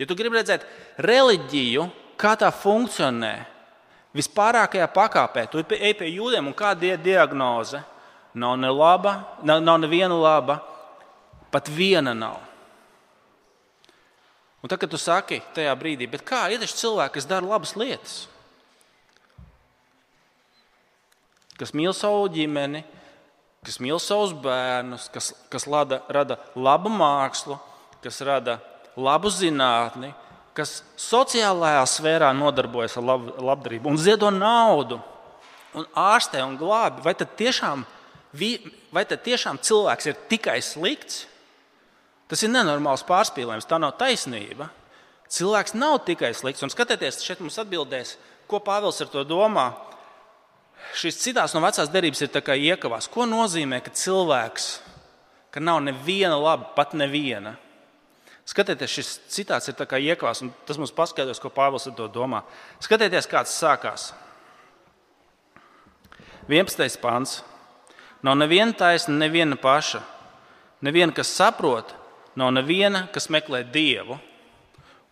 Ja 0.00 0.08
tu 0.08 0.16
gribi 0.16 0.38
redzēt 0.38 0.64
reliģiju, 1.04 1.84
kā 2.20 2.32
tā 2.40 2.48
funkcionē, 2.52 3.34
vispārākajā 4.16 4.88
pakāpē, 4.92 5.44
tu 5.52 5.60
ej 5.60 5.94
pie 5.98 6.08
jūdiem 6.14 6.48
un 6.48 6.56
kāda 6.56 6.94
ir 6.94 7.04
diagnoze. 7.04 7.82
Nav 8.36 8.58
ne 8.60 8.68
laba, 8.68 9.14
nav, 9.48 9.62
nav 9.64 9.78
neviena 9.80 10.16
laba, 10.16 10.58
pat 11.52 11.70
viena 11.72 12.12
nav. 12.16 12.45
Un 14.66 14.68
tad, 14.68 14.80
kad 14.82 14.90
tu 14.90 14.98
saki 14.98 15.36
tajā 15.54 15.70
brīdī, 15.78 16.08
kā 16.26 16.48
ir 16.50 16.58
cilvēki, 16.66 17.12
kas 17.14 17.26
dara 17.30 17.46
labas 17.46 17.76
lietas, 17.78 18.14
kas 21.54 21.70
mīl 21.70 21.94
savu 21.94 22.24
ģimeni, 22.34 22.80
kas 23.62 23.78
mīl 23.78 24.00
savus 24.02 24.32
bērnus, 24.34 25.04
kas, 25.14 25.28
kas 25.54 25.68
lada, 25.70 26.00
rada 26.10 26.40
labu 26.58 26.90
mākslu, 26.90 27.60
kas 28.02 28.18
rada 28.26 28.56
labu 28.98 29.30
zinātni, 29.30 30.10
kas 30.50 30.80
sociālajā 30.98 31.86
sfērā 31.86 32.32
nodarbojas 32.34 32.98
ar 32.98 33.06
lab, 33.06 33.30
labdarību 33.38 33.94
un 33.94 34.02
ziedo 34.02 34.34
naudu 34.34 34.98
un 35.78 35.86
ārstē 35.94 36.42
un 36.42 36.58
glābi, 36.58 37.06
vai 37.06 37.14
tad, 37.14 37.38
tiešām, 37.38 37.86
vai 38.90 39.06
tad 39.06 39.22
tiešām 39.22 39.62
cilvēks 39.62 40.10
ir 40.10 40.20
tikai 40.34 40.58
slikts? 40.58 41.28
Tas 42.26 42.42
ir 42.42 42.50
nenormāls 42.50 43.04
pārspīlējums, 43.06 43.68
tā 43.70 43.78
nav 43.78 43.94
taisnība. 44.00 44.70
Cilvēks 45.30 45.74
nav 45.78 46.00
tikai 46.06 46.32
slikts. 46.34 46.64
Un 46.66 46.72
skatieties, 46.72 47.20
šeit 47.22 47.42
mums 47.42 47.58
atbildēs, 47.62 48.16
ko 48.50 48.60
Pāvils 48.62 48.98
ar 49.02 49.10
to 49.10 49.22
domā. 49.26 49.68
Šis 50.96 51.18
citās 51.22 51.54
no 51.54 51.62
vecās 51.64 51.90
derības 51.90 52.22
ir 52.22 52.30
iekavās. 52.56 53.08
Ko 53.10 53.26
nozīmē, 53.26 53.80
ka 53.82 53.94
cilvēks, 53.94 54.68
ka 55.50 55.62
nav 55.62 55.80
neviena 55.82 56.36
laba, 56.38 56.70
pat 56.76 56.94
neviena? 56.94 57.56
Skatieties, 58.46 58.92
šis 58.92 59.08
citāts 59.34 59.66
ir 59.68 59.74
iekavās, 59.74 60.42
un 60.42 60.52
tas 60.66 60.78
mums 60.78 60.94
paskaidros, 60.94 61.42
ko 61.42 61.50
Pāvils 61.50 61.88
ar 61.90 61.96
to 61.98 62.06
domā. 62.06 62.44
Skatieties, 62.78 63.26
kāds 63.26 63.54
sākās. 63.54 64.12
11. 66.46 67.00
pāns. 67.02 67.40
Nav 68.22 68.36
neviena 68.38 68.72
taisna, 68.72 69.14
neviena 69.18 69.58
paša. 69.58 70.02
Neviena, 70.86 71.12
kas 71.12 71.32
saprot, 71.34 71.90
nav 72.36 72.52
neviena, 72.54 73.06
kas 73.12 73.30
meklē 73.32 73.62
dievu. 73.72 74.18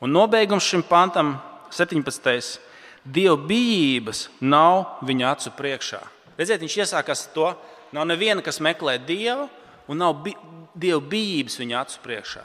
Un 0.05 0.13
nobeigums 0.13 0.67
šim 0.69 0.85
pantam, 0.87 1.39
17. 1.75 2.61
Dieva 3.05 3.37
bijības 3.37 4.29
nav 4.41 5.01
viņa 5.05 5.31
acu 5.33 5.53
priekšā. 5.59 6.01
Redziet, 6.39 6.63
viņš 6.63 6.77
iesākās 6.85 7.27
to, 7.35 7.51
nav 7.95 8.07
neviena, 8.09 8.43
kas 8.45 8.63
meklē 8.65 8.97
dievu, 9.03 9.49
un 9.89 10.01
nav 10.01 10.17
bi 10.25 10.35
dieva 10.75 11.01
bijības 11.01 11.59
viņa 11.61 11.83
acu 11.83 12.01
priekšā. 12.05 12.45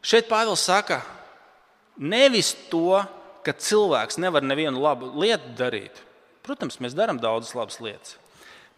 Šeit 0.00 0.28
Pāvils 0.30 0.64
saka, 0.64 1.00
nevis 2.00 2.54
to, 2.70 3.00
ka 3.44 3.52
cilvēks 3.56 4.20
nevar 4.20 4.44
nevienu 4.44 4.80
labu 4.80 5.10
lietu 5.20 5.52
darīt. 5.56 6.00
Protams, 6.44 6.78
mēs 6.80 6.96
darām 6.96 7.20
daudzas 7.20 7.54
labas 7.56 7.80
lietas. 7.82 8.16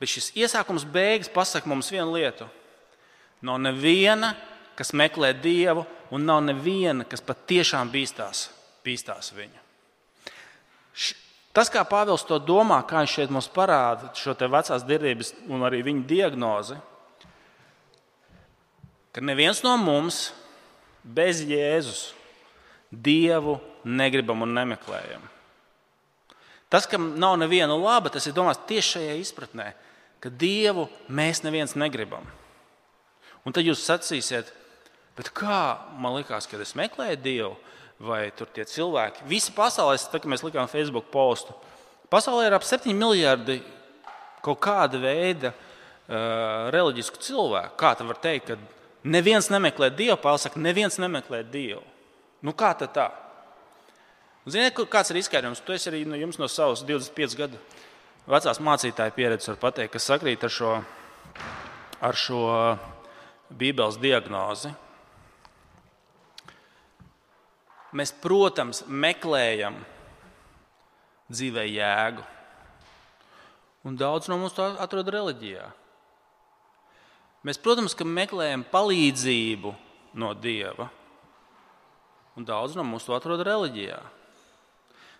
Bet 0.02 0.10
šis 0.10 0.32
iesākums 0.38 0.86
beigas 0.88 1.30
pasaka 1.30 1.68
mums 1.70 1.90
vienu 1.94 2.16
lietu. 2.16 2.48
Nav 3.42 3.60
neviena, 3.62 4.32
kas 4.78 4.92
meklē 4.96 5.32
dievu, 5.36 5.84
un 6.12 6.24
nav 6.28 6.42
neviena, 6.44 7.06
kas 7.08 7.24
patiešām 7.24 7.90
bīstās, 7.92 8.48
bīstās 8.84 9.32
viņu. 9.36 9.60
Tas, 11.52 11.68
kā 11.68 11.82
Pāvils 11.84 12.24
to 12.24 12.38
domā, 12.40 12.78
kā 12.88 13.02
viņš 13.02 13.16
šeit 13.18 13.32
mums 13.32 13.50
parāda 13.52 14.08
šo 14.16 14.32
vecās 14.40 14.86
derības 14.88 15.34
un 15.52 15.64
arī 15.66 15.82
viņa 15.84 16.06
diagnozi, 16.08 16.78
ka 19.12 19.20
neviens 19.20 19.60
no 19.64 19.76
mums 19.76 20.30
bez 21.04 21.42
Jēzus 21.44 22.12
Dievu 22.92 23.56
negribam 23.84 24.44
un 24.44 24.52
nemeklējam. 24.52 25.22
Tas, 26.72 26.84
ka 26.88 26.96
nav 27.00 27.38
neviena 27.40 27.72
laba, 27.76 28.08
tas 28.12 28.24
ir 28.28 28.36
domāts 28.36 28.60
tieši 28.68 28.96
šajā 28.96 29.14
izpratnē, 29.20 29.70
ka 30.20 30.32
Dievu 30.32 30.86
mēs 31.08 31.40
neviens 31.44 31.72
negribam. 31.76 32.24
Un 33.44 33.52
tad 33.52 33.66
jūs 33.66 33.84
sacīsiet, 33.84 34.52
kā 35.36 35.60
man 36.00 36.16
likās, 36.16 36.48
kad 36.48 36.60
es 36.64 36.74
meklēju 36.78 37.20
Dievu, 37.20 37.52
vai 38.02 38.30
tur 38.36 38.48
tie 38.50 38.64
cilvēki. 38.66 39.26
Visi 39.28 39.52
pasaulē, 39.54 39.98
tad, 40.00 40.22
kad 40.22 40.30
mēs 40.32 40.44
likām 40.46 40.70
Facebook 40.70 41.10
postu, 41.12 41.54
pasaulē 42.10 42.48
ir 42.48 42.56
ap 42.56 42.66
7 42.66 42.94
miljardi 42.96 43.60
kaut 44.42 44.58
kāda 44.64 44.98
veida 45.02 45.52
uh, 45.52 46.70
reliģisku 46.74 47.20
cilvēku. 47.22 47.76
Kā 47.78 47.92
tā 47.98 48.06
var 48.08 48.18
teikt, 48.22 48.50
ka 48.50 48.56
neviens 49.04 49.50
nemeklē 49.52 49.92
Dievu? 49.94 50.18
Saka, 50.40 50.58
neviens 50.58 50.98
nemeklē 50.98 51.44
Dievu. 51.44 51.84
Nu, 52.42 52.56
kā 52.58 52.72
tad 52.74 52.96
tā? 52.96 53.10
Ziniet, 54.50 54.74
kāds 54.90 55.12
ir 55.12 55.20
izskaidrojums? 55.20 55.62
Tu 55.62 55.76
esi 55.76 55.90
arī 55.92 56.02
nu, 56.08 56.18
no 56.18 56.48
savas 56.50 56.82
25 56.82 57.38
gadu 57.38 57.60
vecās 58.26 58.58
mācītāja 58.62 59.14
pieredzes, 59.14 59.50
var 59.52 59.60
pateikt, 59.68 59.92
kas 59.94 60.08
sakrīt 60.10 60.42
ar 60.46 60.50
šo, 60.50 60.72
ar 62.02 62.18
šo 62.18 62.42
Bībeles 63.58 64.00
diagnozi. 64.02 64.72
Mēs, 67.92 68.12
protams, 68.22 68.82
meklējam 68.88 69.76
dzīvē 71.32 71.66
jēgu. 71.68 72.24
Un 73.84 73.96
daudz 73.98 74.28
no 74.30 74.38
mums 74.40 74.54
to 74.56 74.64
atrod 74.80 75.10
reliģijā. 75.12 75.66
Mēs, 77.42 77.58
protams, 77.58 77.96
meklējam 77.98 78.62
palīdzību 78.70 79.74
no 80.22 80.30
Dieva. 80.38 80.88
Un 82.38 82.46
daudz 82.48 82.76
no 82.78 82.84
mums 82.86 83.04
to 83.04 83.16
atrod 83.16 83.42
reliģijā. 83.44 83.98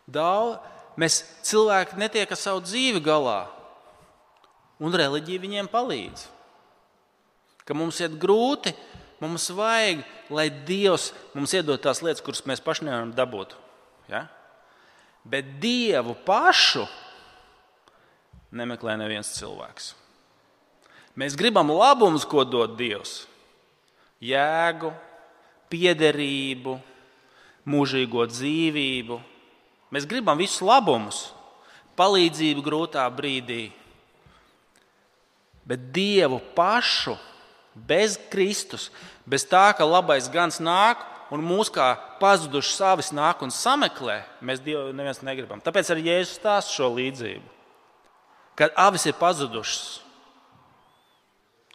Daudz, 0.09 0.63
mēs 0.97 1.21
cilvēki 1.49 1.99
netiek 2.01 2.31
ar 2.31 2.39
savu 2.39 2.63
dzīvi 2.65 3.03
galā, 3.05 3.47
un 4.83 4.95
reliģija 4.97 5.43
viņiem 5.43 5.69
palīdz. 5.73 6.25
Ka 7.67 7.77
mums 7.79 8.01
iet 8.03 8.17
grūti, 8.19 8.73
Mums 9.23 9.47
vajag, 9.55 10.03
lai 10.35 10.49
Dievs 10.51 11.13
mums 11.37 11.53
iedod 11.55 11.79
tās 11.79 12.03
lietas, 12.03 12.25
kuras 12.25 12.43
mēs 12.49 12.63
paši 12.65 12.89
nevaram 12.89 13.13
dabūt. 13.15 13.55
Ja? 14.11 14.27
Bet 15.23 15.61
Dievu 15.63 16.17
pašu 16.27 16.89
nemeklē 18.51 18.97
neviens 18.99 19.31
cilvēks. 19.37 19.93
Mēs 21.15 21.37
gribam 21.39 21.71
labumus, 21.71 22.27
ko 22.27 22.43
dod 22.49 22.75
Dievs. 22.79 23.29
Jēgu, 24.23 24.91
piederību, 25.71 26.77
mūžīgo 27.69 28.27
dzīvību. 28.31 29.19
Mēs 29.93 30.07
gribam 30.09 30.41
visus 30.41 30.63
labumus, 30.65 31.29
palīdzību 31.99 32.65
grūtā 32.65 33.05
brīdī. 33.15 33.67
Bet 35.69 35.93
Dievu 35.95 36.41
pašu 36.57 37.15
bez 37.75 38.19
Kristus, 38.33 38.91
bez 39.27 39.47
tā, 39.49 39.71
ka 39.77 39.87
labais 39.87 40.29
gans 40.33 40.61
nāk 40.61 41.01
un 41.33 41.45
mūs 41.45 41.71
kā 41.73 41.95
pazuduši 42.21 42.75
savis 42.77 43.11
nāk 43.15 43.41
un 43.45 43.53
sameklē, 43.55 44.21
mēs 44.45 44.61
Dievu 44.65 44.93
neviens 44.97 45.23
negribam. 45.25 45.63
Tāpēc 45.65 45.93
arī 45.93 46.11
Jēzus 46.11 46.37
stāsta 46.37 46.77
šo 46.77 46.91
līdzību. 46.93 47.49
Kad 48.59 48.75
avis 48.77 49.07
ir 49.09 49.17
pazudušas, 49.17 50.03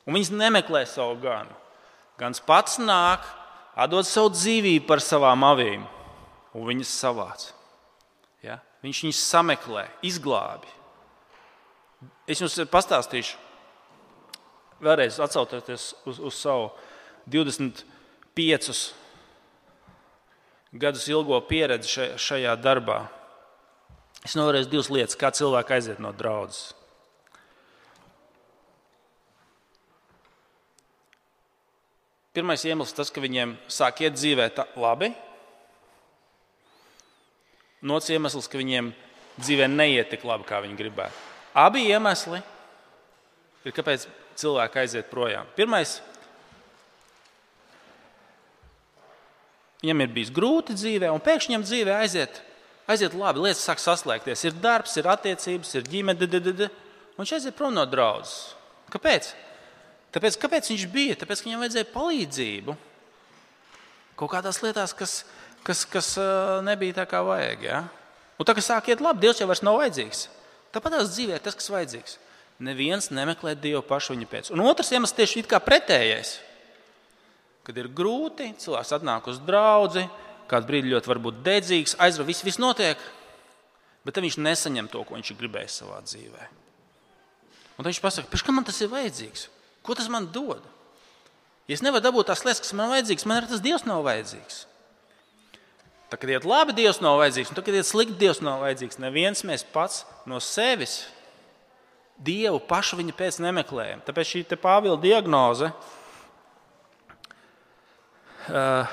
un 0.05 0.13
viņas 0.13 0.35
nemeklē 0.37 0.83
savu 0.85 1.17
ganu, 1.23 1.55
gans 2.21 2.41
pats 2.45 2.77
nāk, 2.77 3.25
atdod 3.73 4.05
savu 4.05 4.29
dzīvību 4.35 4.85
par 4.89 5.01
savām 5.01 5.45
avīm, 5.47 5.87
un 6.53 6.69
viņas 6.69 6.93
savāc. 7.01 7.49
Ja? 8.45 8.59
Viņš 8.85 9.03
viņus 9.07 9.25
sameklē, 9.33 9.87
izglābi. 10.05 10.69
Es 12.29 12.43
jums 12.43 12.59
pastāstīšu 12.69 13.46
vēlreiz 14.83 15.19
atcaucoties 15.23 15.91
uz, 16.05 16.19
uz 16.19 16.37
savu 16.37 16.71
25 17.27 18.93
gadus 20.77 21.07
ilgo 21.09 21.39
pieredzi 21.47 22.09
šajā 22.19 22.55
darbā. 22.61 23.05
Es 24.25 24.35
novērēju 24.37 24.69
divas 24.71 24.89
lietas, 24.91 25.17
kā 25.19 25.31
cilvēki 25.31 25.77
aiziet 25.77 26.01
no 26.03 26.11
draudzes. 26.15 26.73
Pirmais 32.37 32.61
iemesls 32.69 32.93
tas, 32.93 33.09
ka 33.09 33.21
viņiem 33.23 33.55
sāk 33.71 34.03
iet 34.05 34.13
dzīvē 34.13 34.51
tā, 34.53 34.67
labi. 34.77 35.09
Otrs 37.81 38.11
iemesls, 38.13 38.49
ka 38.51 38.59
viņiem 38.59 38.91
dzīvē 39.39 39.65
neiet 39.71 40.11
tik 40.11 40.25
labi, 40.27 40.45
kā 40.45 40.59
viņi 40.61 40.77
gribētu. 40.77 41.23
Abi 41.57 41.87
iemesli 41.89 42.37
ir, 43.65 43.73
kāpēc 43.73 44.05
cilvēki 44.41 44.81
aiziet 44.83 45.09
projām. 45.11 45.47
Pirmais, 45.57 45.97
viņam 49.81 50.03
ir 50.03 50.13
bijis 50.13 50.33
grūti 50.33 50.75
dzīvē, 50.77 51.09
un 51.13 51.23
pēkšņi 51.23 51.53
viņam 51.53 51.65
dzīvē 51.65 51.97
aiziet, 52.01 52.41
aiziet 52.89 53.17
labi, 53.17 53.43
lietas 53.45 53.65
sāk 53.67 53.81
saslēgties. 53.83 54.45
Ir 54.47 54.59
darbs, 54.63 54.95
ir 54.99 55.09
attiecības, 55.11 55.73
ir 55.77 55.89
ģimene, 55.91 56.29
un 56.29 57.21
viņš 57.21 57.35
aiziet 57.39 57.57
prom 57.57 57.75
no 57.75 57.85
draudzes. 57.89 58.55
Kāpēc? 58.93 59.33
Tāpēc, 60.15 60.37
kāpēc 60.41 60.69
viņš 60.71 60.85
bija? 60.91 61.17
Tāpēc, 61.19 61.41
ka 61.41 61.49
viņam 61.49 61.63
vajadzēja 61.65 61.91
palīdzību 61.93 62.77
kaut 64.17 64.31
kādās 64.31 64.63
lietās, 64.63 64.95
kas, 64.97 65.19
kas, 65.65 65.83
kas 65.85 66.13
nebija 66.65 67.03
tā 67.03 67.05
kā 67.09 67.21
vajag. 67.25 67.65
Ja? 67.67 67.83
Un 68.37 68.47
tā 68.47 68.55
kā 68.57 68.63
sāk 68.65 68.89
iet 68.89 69.03
labi, 69.03 69.21
Dievs 69.25 69.41
jau 69.41 69.49
vairs 69.49 69.63
nav 69.65 69.77
vajadzīgs. 69.81 70.23
Tāpat 70.73 70.97
tās 70.97 71.11
dzīvē 71.13 71.37
ir 71.37 71.43
tas, 71.43 71.57
kas 71.57 71.69
vajadzīgs. 71.73 72.17
Neviens 72.57 73.11
nemeklē 73.13 73.53
Dievu 73.53 73.83
pašu 73.85 74.15
viņa 74.15 74.27
pēc. 74.31 74.49
Un 74.53 74.63
otrs 74.65 74.89
iemesls 74.95 75.13
tieši 75.17 75.43
kā 75.45 75.59
pretējais. 75.61 76.39
Kad 77.67 77.77
ir 77.77 77.89
grūti, 77.91 78.49
cilvēks 78.63 78.95
atnāk 78.97 79.27
uz 79.29 79.37
draugu, 79.43 80.07
kādu 80.49 80.69
brīdi 80.69 80.93
ļoti 80.93 81.11
varbūt 81.11 81.41
dedzīgs, 81.45 81.97
aizrauts, 82.01 82.29
viss, 82.29 82.45
viss 82.47 82.61
notiek, 82.61 83.01
bet 84.07 84.15
tad 84.15 84.25
viņš 84.25 84.39
nesaņem 84.39 84.87
to, 84.89 85.03
ko 85.03 85.17
viņš 85.17 85.33
gribēja 85.37 85.73
savā 85.73 85.99
dzīvē. 86.05 86.47
Un 87.77 87.85
viņš 87.85 87.99
pasakā, 88.01 88.41
kam 88.41 88.57
man 88.57 88.65
tas 88.65 88.79
ir 88.81 88.89
vajadzīgs? 88.89 89.49
Ko 89.85 89.93
tas 89.97 90.07
man 90.09 90.29
dod? 90.33 90.63
Ja 91.67 91.75
es 91.75 91.83
nevaru 91.83 92.05
dabūt 92.05 92.31
tās 92.31 92.41
lietas, 92.47 92.63
kas 92.63 92.73
man 92.73 92.89
vajadzīgas, 92.93 93.27
man 93.27 93.41
arī 93.41 93.51
tas 93.51 93.61
Dievs 93.61 93.85
nav 93.85 94.01
vajadzīgs. 94.07 94.63
Tad, 96.07 96.21
kad 96.21 96.31
iet 96.31 96.47
labi, 96.47 96.73
Dievs 96.77 97.01
nav 97.03 97.19
vajadzīgs, 97.19 97.51
un 97.51 97.59
tad, 97.59 97.67
kad 97.67 97.75
iet 97.75 97.87
slikti, 97.89 98.15
Dievs 98.21 98.39
nav 98.41 98.63
vajadzīgs. 98.63 98.97
Neviens 99.03 99.43
mēs 99.45 99.67
pats 99.73 100.05
no 100.25 100.39
sevis 100.43 101.01
Dievu 102.17 102.59
pašu 102.65 102.97
viņa 102.97 103.13
pēc 103.13 103.37
nemeklējam. 103.45 104.01
Tāpēc 104.05 104.31
šī 104.31 104.41
Pāvila 104.57 104.97
diagnoze, 104.97 105.71
eh, 108.49 108.85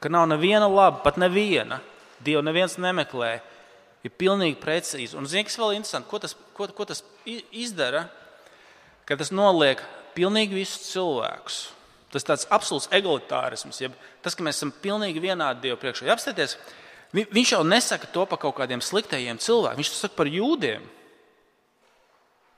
ka 0.00 0.08
nav 0.08 0.28
neviena 0.28 0.68
laba, 0.68 1.00
pat 1.02 1.16
neviena, 1.16 1.80
Dievu 2.20 2.42
neviens 2.42 2.76
nemeklē, 2.76 3.40
ir 4.04 4.10
pilnīgi 4.10 4.60
precīzi. 4.60 5.16
Un 5.16 5.26
zini, 5.26 5.44
kas 5.44 5.56
vēl 5.56 5.72
ir 5.72 5.80
interesanti, 5.80 6.08
ko 6.08 6.18
tas, 6.18 6.34
ko, 6.56 6.68
ko 6.68 6.84
tas 6.84 7.02
izdara, 7.52 8.08
ka 9.08 9.16
tas 9.16 9.32
noliek 9.32 9.80
pilnīgi 10.14 10.60
visus 10.60 10.92
cilvēkus. 10.92 11.58
Tas 12.12 12.22
ir 12.22 12.28
tāds 12.28 12.46
absolūts 12.54 12.90
egalitārisms, 12.94 13.80
jeb 13.80 13.96
tas, 14.22 14.36
ka 14.36 14.44
mēs 14.46 14.60
esam 14.60 14.72
pilnīgi 14.84 15.22
vienādi 15.24 15.64
Dievu 15.64 15.80
priekšā. 15.80 16.06
Apstāties, 16.12 16.58
viņš 17.12 17.56
jau 17.56 17.64
nesaka 17.66 18.06
to 18.12 18.26
par 18.28 18.38
kaut 18.42 18.54
kādiem 18.60 18.84
sliktajiem 18.84 19.40
cilvēkiem, 19.42 19.80
viņš 19.80 19.90
to 19.90 19.98
saka 19.98 20.20
par 20.20 20.30
jūdiem. 20.30 20.84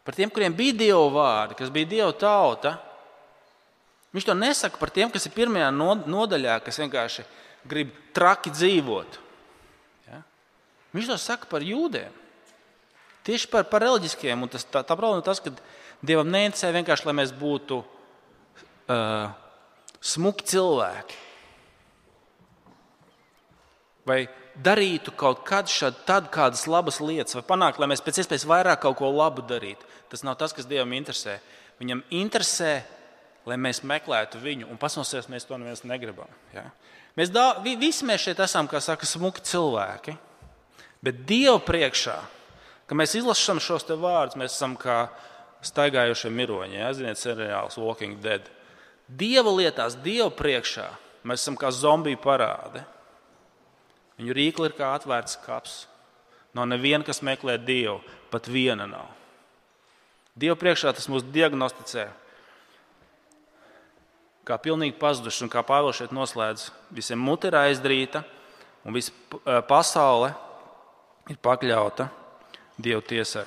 Par 0.07 0.15
tiem, 0.15 0.31
kuriem 0.31 0.55
bija 0.55 0.77
Dieva 0.79 1.07
vārdi, 1.11 1.57
kas 1.59 1.73
bija 1.75 1.91
Dieva 1.91 2.13
tauta. 2.15 2.77
Viņš 4.15 4.29
to 4.29 4.37
nesaka 4.39 4.79
par 4.81 4.93
tiem, 4.95 5.11
kas 5.13 5.27
ir 5.27 5.35
pirmajā 5.35 5.73
nodaļā, 5.75 6.61
kas 6.65 6.79
vienkārši 6.81 7.27
grib 7.67 7.91
traki 8.15 8.53
dzīvot. 8.55 9.19
Viņš 10.97 11.11
to 11.11 11.17
saka 11.21 11.49
par 11.51 11.65
jūdiem. 11.67 12.15
Tieši 13.27 13.51
par, 13.53 13.67
par 13.69 13.83
reliģiskiem. 13.85 14.47
Tas, 14.49 14.65
tā, 14.65 14.81
tā 14.87 14.95
problēma 14.95 15.21
ir 15.21 15.27
tas, 15.27 15.43
ka 15.43 15.53
Dievam 16.07 16.31
neinteresē 16.31 16.71
vienkārši, 16.77 17.07
lai 17.09 17.15
mēs 17.19 17.33
būtu 17.37 17.81
uh, 17.83 19.29
smuki 20.05 20.47
cilvēki. 20.47 21.19
Vai 24.07 24.21
darītu 24.65 25.13
kaut 25.17 25.43
kad 25.47 25.69
šad, 25.71 26.03
tad 26.09 26.31
kādas 26.33 26.67
labas 26.71 27.01
lietas, 27.03 27.37
vai 27.37 27.45
panākt, 27.47 27.81
lai 27.81 27.89
mēs 27.91 28.03
pēc 28.05 28.23
iespējas 28.23 28.47
vairāk 28.49 28.83
kaut 28.85 28.99
ko 29.01 29.11
labu 29.13 29.45
darītu. 29.47 29.89
Tas 30.11 30.25
nav 30.27 30.39
tas, 30.41 30.55
kas 30.57 30.69
Dievam 30.69 30.95
interesē. 30.97 31.39
Viņam 31.81 32.03
interesē, 32.15 32.81
lai 33.47 33.59
mēs 33.61 33.83
meklētu 33.87 34.41
viņu, 34.43 34.71
un 34.73 34.81
pasmosies 34.81 35.29
mēs 35.33 35.47
to 35.49 35.59
neviens 35.61 35.85
negribam. 35.87 36.31
Ja? 36.55 36.71
Mēs 37.19 37.33
da, 37.33 37.51
visi 37.65 38.07
mēs 38.09 38.25
šeit 38.25 38.41
esam, 38.45 38.69
kā 38.71 38.81
saka, 38.85 39.09
smuki 39.09 39.45
cilvēki. 39.47 40.17
Bet 41.05 41.23
Dieva 41.29 41.59
priekšā, 41.63 42.17
kad 42.89 42.99
mēs 42.99 43.15
izlasām 43.19 43.61
šos 43.63 43.87
vārdus, 43.93 44.39
mēs 44.41 44.57
esam 44.57 44.77
kā 44.81 45.07
staigājušie 45.67 46.33
miroņi. 46.33 46.81
Ja? 46.81 46.93
Ziniet, 46.97 47.21
seriāls 47.21 47.79
Walking 47.81 48.23
Dead. 48.25 48.49
Dieva 49.07 49.53
lietās, 49.55 49.99
Dieva 50.03 50.33
priekšā 50.35 50.89
mēs 51.27 51.45
esam 51.45 51.59
kā 51.61 51.71
zombiju 51.75 52.19
parādi. 52.23 52.83
Viņu 54.17 54.37
rīkli 54.37 54.71
ir 54.71 54.77
kā 54.77 54.95
atvērts 54.97 55.39
kaps. 55.45 55.81
Nav 56.57 56.71
neviena, 56.71 57.05
kas 57.05 57.21
meklē 57.25 57.59
Dievu, 57.61 57.99
pat 58.33 58.49
viena 58.49 58.87
nav. 58.89 59.11
Dieva 60.37 60.57
priekšā 60.57 60.93
tas 60.97 61.09
mūs 61.13 61.25
diagnosticē 61.33 62.09
kā 64.47 64.59
pilnīgi 64.63 64.95
pazuduši, 65.01 65.45
un 65.47 65.51
kā 65.51 65.63
Pāvils 65.67 65.99
šeit 65.99 66.15
noslēdz, 66.15 66.69
visiem 66.95 67.19
muti 67.19 67.51
ir 67.51 67.59
aizdrīta, 67.59 68.23
un 68.87 68.95
visa 68.95 69.13
pasaule 69.67 70.33
ir 71.31 71.41
pakļauta 71.43 72.09
Dieva 72.77 73.01
tiesai. 73.03 73.47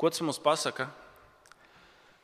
Ko 0.00 0.10
tas 0.10 0.24
mums 0.24 0.40
pasaka? 0.42 0.88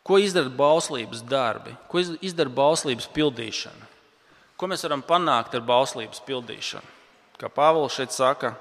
Ko 0.07 0.19
izdara 0.23 0.49
bauslības 0.49 1.21
darbi, 1.27 1.75
ko 1.91 2.01
izdara 2.25 2.53
bauslības 2.53 3.09
pildīšana? 3.13 3.89
Ko 4.59 4.67
mēs 4.71 4.83
varam 4.87 5.03
panākt 5.05 5.55
ar 5.55 5.63
bauslības 5.67 6.23
pildīšanu? 6.27 6.97
Kā 7.39 7.51
Pāvils 7.53 7.95
šeit 7.95 8.15
saka, 8.15 8.57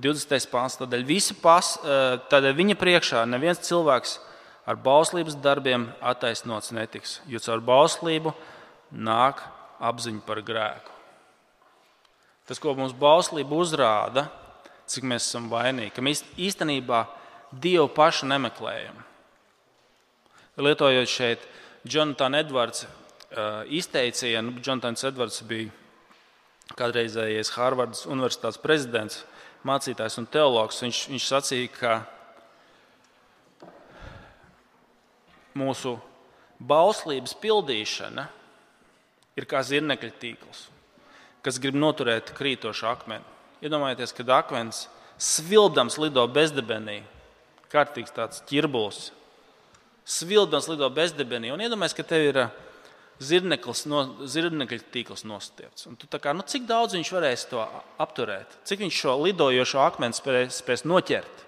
20. 0.00 0.46
pāns, 0.52 0.76
tādēļ, 0.78 1.08
pas, 1.42 1.72
tādēļ 2.30 2.54
viņa 2.60 2.76
priekšā 2.78 3.24
neviens 3.28 3.60
cilvēks 3.66 4.18
ar 4.68 4.78
bauslības 4.78 5.36
darbiem 5.42 5.88
attaisnots 6.00 6.70
netiks, 6.76 7.18
jo 7.26 7.40
caur 7.42 7.60
bauslību 7.64 8.32
nāk 8.92 9.42
apziņa 9.82 10.22
par 10.26 10.42
grēku. 10.46 10.94
Tas, 12.46 12.58
ko 12.62 12.74
mums 12.78 12.94
bauslība 12.96 13.58
uzrāda, 13.58 14.28
cik 14.90 15.06
mēs 15.06 15.28
esam 15.28 15.50
vainīgi, 15.52 15.94
ka 15.94 16.04
mēs 16.04 16.24
īstenībā 16.38 17.04
Dievu 17.50 17.88
pašu 17.90 18.28
nemeklējam. 18.30 18.94
Lietojot 20.60 21.08
šeit 21.08 21.44
Jonathan 21.88 22.34
Edvards 22.36 22.84
uh, 22.84 23.62
izteicienu, 23.72 24.58
Jonatans 24.60 25.04
Edvards 25.08 25.40
bija 25.48 25.70
kādreizējais 26.76 27.52
Harvardas 27.56 28.04
Universitātes 28.06 28.60
prezidents, 28.60 29.22
mācītājs 29.66 30.18
un 30.20 30.28
teologs. 30.30 30.82
Viņš, 30.84 31.00
viņš 31.10 31.28
sacīja, 31.30 31.70
ka 31.74 31.92
mūsu 35.58 35.96
bauslības 36.60 37.34
pildīšana 37.40 38.26
ir 39.40 39.48
kā 39.48 39.62
zirnekļa 39.66 40.12
tīkls, 40.20 40.66
kas 41.44 41.60
grib 41.62 41.78
noturēt 41.78 42.34
krītošu 42.36 42.88
akmeni. 42.90 43.24
Iedomājieties, 43.64 44.14
kad 44.16 44.32
akmens 44.36 44.84
svildams 45.20 45.98
lido 46.00 46.24
bezdebenī, 46.32 47.00
kārtīgs 47.72 48.14
tāds 48.16 48.44
ķirbulis. 48.48 49.10
Svildams 50.10 50.66
lido 50.70 50.88
bezdebenī, 50.94 51.52
un 51.54 51.62
iedomājieties, 51.62 51.96
ka 51.96 52.06
tev 52.10 52.24
ir 52.26 52.40
uh, 52.42 52.54
zirneklis, 53.22 53.84
no, 53.90 54.02
zirnekļa 54.26 54.88
tīkls 54.94 55.22
nostiepts. 55.28 55.86
Un 55.90 55.98
tu, 56.00 56.08
kā, 56.10 56.34
nu, 56.36 56.46
cik 56.46 56.66
daudz 56.68 56.96
viņš 56.96 57.12
varēs 57.14 57.46
to 57.52 57.62
apturēt? 58.02 58.58
Cik 58.66 58.82
viņš 58.82 59.02
šo 59.04 59.14
lidojošo 59.22 59.84
akmeni 59.84 60.16
spēs, 60.16 60.62
spēs 60.64 60.86
noķert? 60.88 61.46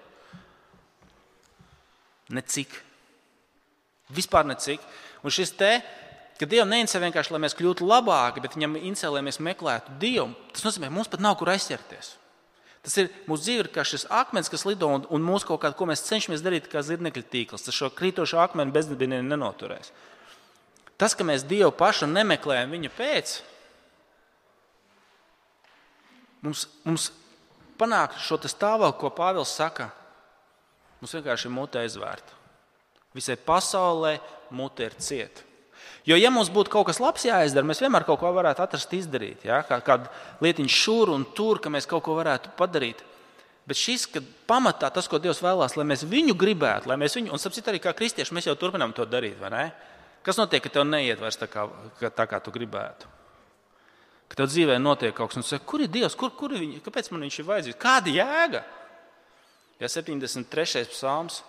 Necik. 2.33 2.71
Vispār 4.13 4.47
necik. 4.47 4.83
Un 5.23 5.33
šis 5.33 5.51
te 5.57 5.75
ka 6.39 6.49
Dievam 6.49 6.71
neinteresē 6.71 7.01
vienkārši, 7.03 7.33
lai 7.33 7.41
mēs 7.45 7.55
kļūtu 7.57 7.87
labāki, 7.87 8.41
bet 8.43 8.57
viņam 8.57 8.77
interesē, 8.81 9.11
lai 9.13 9.23
mēs 9.25 9.39
meklētu 9.43 9.97
Dievu. 10.01 10.31
Tas 10.53 10.65
nozīmē, 10.65 10.89
ka 10.89 10.95
mums 10.97 11.11
pat 11.11 11.23
nav 11.23 11.37
kur 11.39 11.51
aizķerties. 11.53 12.15
Tas 12.83 12.97
ir 12.99 13.11
mūsu 13.31 13.45
dzīve, 13.45 13.69
kā 13.71 13.85
šis 13.87 14.03
akmens, 14.11 14.49
kas 14.51 14.65
lido 14.67 14.89
un, 14.91 15.05
un 15.07 15.23
mūsu 15.23 15.47
kaut 15.47 15.61
kādā, 15.63 15.77
ko 15.79 15.87
mēs 15.87 16.03
cenšamies 16.03 16.43
darīt, 16.43 16.67
kā 16.71 16.81
zirnekļa 16.83 17.23
tīkls. 17.31 17.63
Tas 17.63 17.77
šo 17.77 17.87
krītošo 17.95 18.41
akmeni 18.43 18.75
bezdibinī 18.75 19.21
nenoturēs. 19.23 19.93
Tas, 20.99 21.15
ka 21.15 21.23
mēs 21.23 21.45
Dievu 21.47 21.71
pašu 21.79 22.09
nemeklējam 22.11 22.75
viņa 22.75 22.91
pēc, 22.97 23.37
mums, 26.43 26.67
mums 26.83 27.07
panāk 27.79 28.19
šo 28.19 28.37
stāvokli, 28.51 28.99
ko 28.99 29.13
Pāvils 29.15 29.55
saka. 29.55 29.89
Mums 30.99 31.15
vienkārši 31.15 31.49
ir 31.49 31.55
mute 31.55 31.79
aizvērta. 31.79 32.35
Visai 33.15 33.35
pasaulē 33.39 34.17
mute 34.55 34.87
ir 34.87 34.95
cieta. 34.99 35.52
Jo, 36.03 36.17
ja 36.19 36.27
mums 36.33 36.49
būtu 36.51 36.71
kaut 36.71 36.89
kas 36.89 36.99
labs 36.99 37.23
jāizdara, 37.23 37.67
mēs 37.67 37.79
vienmēr 37.79 38.03
kaut 38.03 38.19
ko 38.19 38.31
varētu 38.35 38.63
atrast, 38.65 38.91
izdarīt. 38.95 39.45
Ja? 39.47 39.61
Kā, 39.67 39.79
kādu 39.85 40.11
lietiņu 40.43 40.71
šur 40.71 41.13
un 41.13 41.23
tur, 41.35 41.61
ka 41.63 41.71
mēs 41.71 41.87
kaut 41.87 42.03
ko 42.03 42.17
varētu 42.17 42.51
padarīt. 42.59 43.05
Bet 43.63 43.79
šis, 43.79 44.09
pamatā 44.47 44.89
tas, 44.91 45.07
ko 45.07 45.21
Dievs 45.23 45.39
vēlās, 45.39 45.77
lai 45.79 45.85
mēs 45.87 46.03
viņu 46.03 46.35
gribētu, 46.35 46.89
lai 46.91 46.97
mēs 46.99 47.15
viņu, 47.15 47.31
un 47.31 47.39
sapratu, 47.39 47.69
arī 47.71 47.79
kā 47.79 47.93
kristieši, 47.95 48.35
mēs 48.35 48.49
jau 48.49 48.57
turpinām 48.59 48.91
to 48.95 49.07
darīt. 49.07 49.39
Kas 50.23 50.39
notiek, 50.39 50.63
ka 50.63 50.71
tev 50.71 50.83
neiet 50.87 51.19
vairs 51.23 51.39
tā 51.39 51.47
kā, 51.51 51.63
tā, 52.03 52.27
kā 52.27 52.41
tu 52.43 52.51
gribētu? 52.51 53.07
Ka 54.27 54.41
tev 54.41 54.51
dzīvē 54.51 54.75
notiek 54.83 55.15
kaut 55.15 55.31
kas, 55.31 55.39
un 55.39 55.47
tu 55.47 55.53
saki, 55.53 55.67
kur 55.67 55.83
ir 55.83 55.91
Dievs, 55.91 56.15
kur, 56.19 56.31
kur 56.35 56.51
ir 56.51 56.63
viņš, 56.63 56.83
kāpēc 56.83 57.09
man 57.11 57.23
viņš 57.23 57.39
ir 57.39 57.47
vajadzīgs? 57.47 57.79
Kāda 57.79 58.11
jēga? 58.11 58.63
Ja 59.79 59.89
73. 59.91 60.85
psalms. 60.91 61.41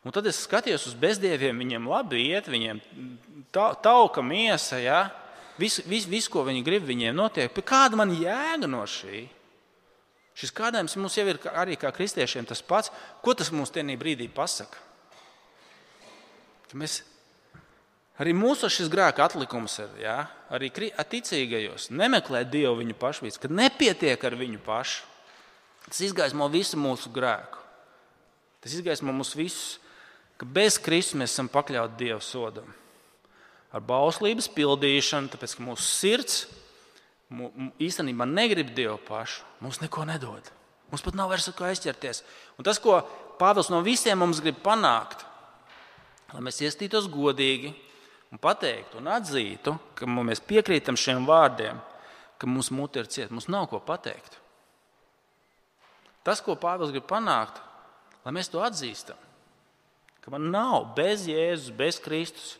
Un 0.00 0.14
tad 0.16 0.26
es 0.30 0.38
skatījos 0.46 0.86
uz 0.88 0.94
bezdieviem, 0.96 1.58
viņiem 1.60 1.88
labi 1.90 2.22
iet, 2.30 2.48
viņiem 2.48 2.80
tauka 3.52 4.22
miesa, 4.24 4.78
ja? 4.80 5.00
visu, 5.60 5.84
visu, 5.86 6.08
visu, 6.10 6.30
ko 6.32 6.44
viņi 6.46 6.64
grib, 6.64 6.86
viņiem 6.88 7.16
notiek. 7.16 7.60
Kāda 7.66 7.98
man 8.00 8.14
jēga 8.16 8.68
no 8.70 8.82
šī? 8.88 9.26
Šis 10.40 10.54
kādējums 10.56 10.96
mums 10.96 11.18
jau 11.18 11.26
ir 11.28 11.40
arī 11.52 11.76
kā 11.76 11.90
kristiešiem 11.92 12.48
tas 12.48 12.62
pats. 12.64 12.92
Ko 13.20 13.34
tas 13.36 13.50
mums 13.52 13.72
tajā 13.74 13.96
brīdī 14.00 14.30
pasaka? 14.32 14.78
Ka 16.70 16.78
mēs, 16.78 17.00
arī 18.22 18.32
mūsu 18.36 18.70
šis 18.72 18.88
grēka 18.92 19.26
atlikums 19.26 19.74
ir, 19.82 19.92
ja, 20.04 20.16
arī 20.54 20.70
ticīgajos, 20.70 21.90
nemeklē 21.90 22.44
Dievu 22.48 22.78
viņu 22.78 22.96
pašvīds, 23.00 23.40
kad 23.42 23.52
nepietiek 23.52 24.22
ar 24.24 24.38
viņu 24.38 24.62
pašu. 24.64 25.08
Tas 25.90 26.00
izgaismo 26.06 26.46
visu 26.52 26.78
mūsu 26.78 27.10
grēku. 27.10 27.58
Tas 28.62 28.76
izgaismo 28.76 29.12
mūs 29.16 29.32
visus, 29.34 29.80
ka 30.40 30.48
bez 30.48 30.78
Kristus 30.80 31.18
mēs 31.20 31.34
esam 31.34 31.50
pakļauti 31.52 31.98
Dieva 32.00 32.20
sodam. 32.24 32.68
Ar 33.70 33.84
bauslības 33.84 34.48
pildīšanu, 34.50 35.30
tāpēc 35.30 35.54
ka 35.58 35.66
mūsu 35.66 35.84
sirds 35.84 36.40
īstenībā 37.78 38.26
negrib 38.26 38.72
Dievu 38.74 38.96
pašu, 39.06 39.44
mums 39.60 39.82
neko 39.82 40.06
nedod. 40.08 40.48
Mums 40.90 41.04
pat 41.06 41.14
nav 41.14 41.30
vairs 41.30 41.46
ko 41.54 41.68
aizķerties. 41.68 42.24
Un 42.58 42.66
tas, 42.66 42.80
ko 42.82 42.98
Pāvils 43.40 43.70
no 43.72 43.78
visiem 43.84 44.18
mums 44.20 44.40
grib 44.42 44.58
panākt, 44.64 45.22
lai 46.34 46.42
mēs 46.44 46.58
iestītos 46.64 47.06
godīgi 47.08 47.70
un 48.34 48.40
pateiktu 48.42 48.98
un 49.00 49.08
atzītu, 49.14 49.76
ka 49.96 50.08
mēs 50.10 50.42
piekrītam 50.44 50.98
šiem 50.98 51.24
vārdiem, 51.28 51.78
ka 52.36 52.48
mūsu 52.50 52.74
mute 52.76 53.00
ir 53.00 53.08
cieta, 53.08 53.32
mums 53.32 53.48
nav 53.48 53.70
ko 53.70 53.80
pateikt. 53.80 54.36
Tas, 56.26 56.42
ko 56.44 56.58
Pāvils 56.58 56.92
grib 56.92 57.06
panākt, 57.08 57.62
lai 58.26 58.34
mēs 58.36 58.50
to 58.52 58.60
atzīstam, 58.60 59.16
ka 60.30 60.38
man 60.38 60.50
nav 60.54 60.92
bez 60.94 61.26
Jēzus, 61.26 61.72
bez 61.74 61.98
Kristus, 61.98 62.58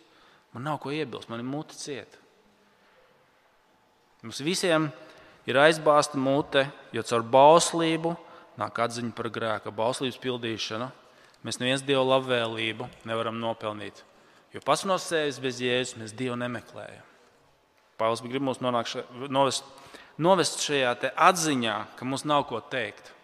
man 0.50 0.64
nav 0.66 0.80
ko 0.83 0.90
iebilst, 0.90 1.28
man 1.30 1.38
ir 1.38 1.46
mute 1.46 1.76
cieta. 1.78 2.18
Mums 4.22 4.40
visiem 4.42 4.88
ir 5.46 5.54
aizbāzta 5.54 6.18
mute, 6.18 6.66
jo 6.90 7.04
caur 7.06 7.22
bauslību 7.22 8.16
nāk 8.59 8.80
atziņa 8.83 9.14
par 9.14 9.30
grēka, 9.30 9.70
bauslības 9.70 10.18
pildīšanu. 10.20 10.90
Mēs 11.46 11.61
neviens 11.62 11.85
Dieva 11.87 12.02
labvēlību 12.04 12.88
nevaram 13.09 13.38
nopelnīt. 13.40 14.02
Jo 14.50 14.61
pats 14.66 14.83
no 14.85 14.98
sevis 14.98 15.38
bez 15.40 15.62
jēzus 15.62 15.96
mēs 16.02 16.16
Dievu 16.16 16.35
nemeklējam. 16.42 17.06
Pāvils 18.00 18.24
grib 18.26 18.42
mums 18.42 18.59
nonākt, 18.61 18.98
novest, 19.30 19.64
novest 20.18 20.61
šajā 20.66 20.96
atziņā, 21.14 21.78
ka 21.94 22.09
mums 22.09 22.26
nav 22.26 22.48
ko 22.50 22.59
teikt, 22.61 23.14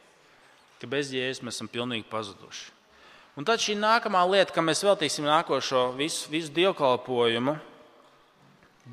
ka 0.79 0.87
bez 0.87 1.11
jēzus 1.11 1.43
mēs 1.43 1.59
esam 1.59 1.73
pilnīgi 1.73 2.07
pazuduši. 2.09 2.76
Un 3.37 3.45
tad 3.45 3.61
šī 3.61 3.75
nākamā 3.77 4.23
lieta, 4.31 4.55
kam 4.57 4.65
mēs 4.71 4.81
veltīsim 4.81 5.27
nākošo 5.29 5.91
visu, 5.99 6.25
visu 6.33 6.49
dievkalpojumu, 6.57 7.59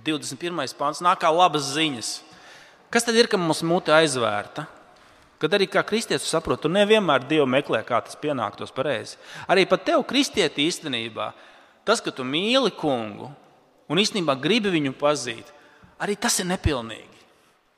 21. 0.04 0.74
pāns 0.76 1.00
nāk 1.06 1.22
kā 1.22 1.30
labas 1.32 1.70
ziņas. 1.78 2.10
Kas 2.92 3.08
tad 3.08 3.16
ir, 3.16 3.30
ka 3.32 3.40
mums 3.40 3.64
mute 3.64 3.94
aizvērta? 3.96 4.66
Kad 5.40 5.56
arī 5.56 5.70
kā 5.72 5.80
kristietis 5.88 6.28
saprot, 6.28 6.60
tu 6.60 6.72
nevienmēr 6.72 7.24
Dievu 7.30 7.48
meklē, 7.48 7.86
kā 7.88 8.02
tas 8.04 8.20
pienāktos 8.20 8.76
pareizi. 8.76 9.16
Arī 9.48 9.64
pat 9.70 9.88
tev, 9.88 10.04
kristieti, 10.08 10.68
īstenībā, 10.68 11.32
tas, 11.88 12.04
ka 12.04 12.12
tu 12.12 12.28
mīli 12.28 12.72
kungu 12.76 13.32
un 13.88 14.00
īstenībā 14.04 14.36
gribi 14.44 14.76
viņu 14.76 14.92
pazīt, 15.00 15.56
arī 16.04 16.20
tas 16.20 16.42
ir 16.44 16.52
nepilnīgi. 16.52 17.24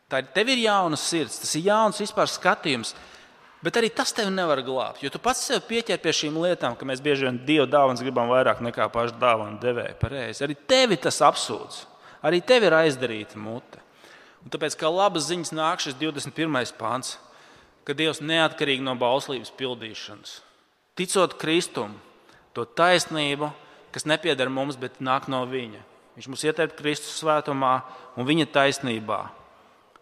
Tā 0.10 0.22
ir 0.22 0.34
tev 0.34 0.50
ir 0.54 0.66
jauna 0.66 0.98
sirds, 0.98 1.40
tas 1.42 1.54
ir 1.58 1.70
jauns 1.70 2.02
vispār 2.02 2.30
skatījums. 2.30 2.94
Bet 3.66 3.80
arī 3.80 3.90
tas 3.90 4.12
tevi 4.14 4.30
nevar 4.30 4.60
glābt, 4.62 5.02
jo 5.02 5.10
tu 5.10 5.18
pats 5.18 5.42
sev 5.48 5.64
pieķer 5.66 5.98
pie 6.02 6.12
šīm 6.14 6.36
lietām, 6.38 6.76
ka 6.78 6.86
mēs 6.86 7.02
bieži 7.02 7.26
vien 7.26 7.40
Dieva 7.48 7.66
dāvanas 7.66 8.04
gribam 8.06 8.30
vairāk 8.30 8.62
nekā 8.62 8.86
pašu 8.94 9.18
dāvanu 9.18 9.58
devēju. 9.64 9.96
Pareizi. 10.04 10.44
Arī 10.46 10.58
tevi 10.70 11.00
tas 11.02 11.18
apsūdz. 11.26 11.80
Arī 12.26 12.44
tev 12.46 12.68
ir 12.68 12.76
aizdarīta 12.78 13.40
mute. 13.42 13.82
Un 14.46 14.54
tāpēc, 14.54 14.78
kā 14.78 14.90
labas 14.94 15.26
ziņas 15.32 15.54
nāk 15.58 15.82
šis 15.82 15.98
21. 15.98 16.76
pāns, 16.78 17.16
ka 17.86 17.98
Dievs 17.98 18.22
neatkarīgi 18.22 18.86
no 18.86 18.94
bauslības 19.02 19.50
pildīšanas, 19.58 20.40
ticot 20.98 21.34
Kristum, 21.42 21.96
to 22.54 22.66
taisnību, 22.66 23.50
kas 23.94 24.06
nepieder 24.06 24.50
mums, 24.54 24.78
bet 24.78 25.02
nāk 25.02 25.26
no 25.32 25.42
Viņa. 25.50 25.82
Viņš 26.16 26.30
mums 26.30 26.46
ieteica 26.46 26.78
Kristus 26.78 27.18
svētumā 27.24 27.80
un 28.14 28.30
Viņa 28.30 28.46
taisnībā. 28.54 29.24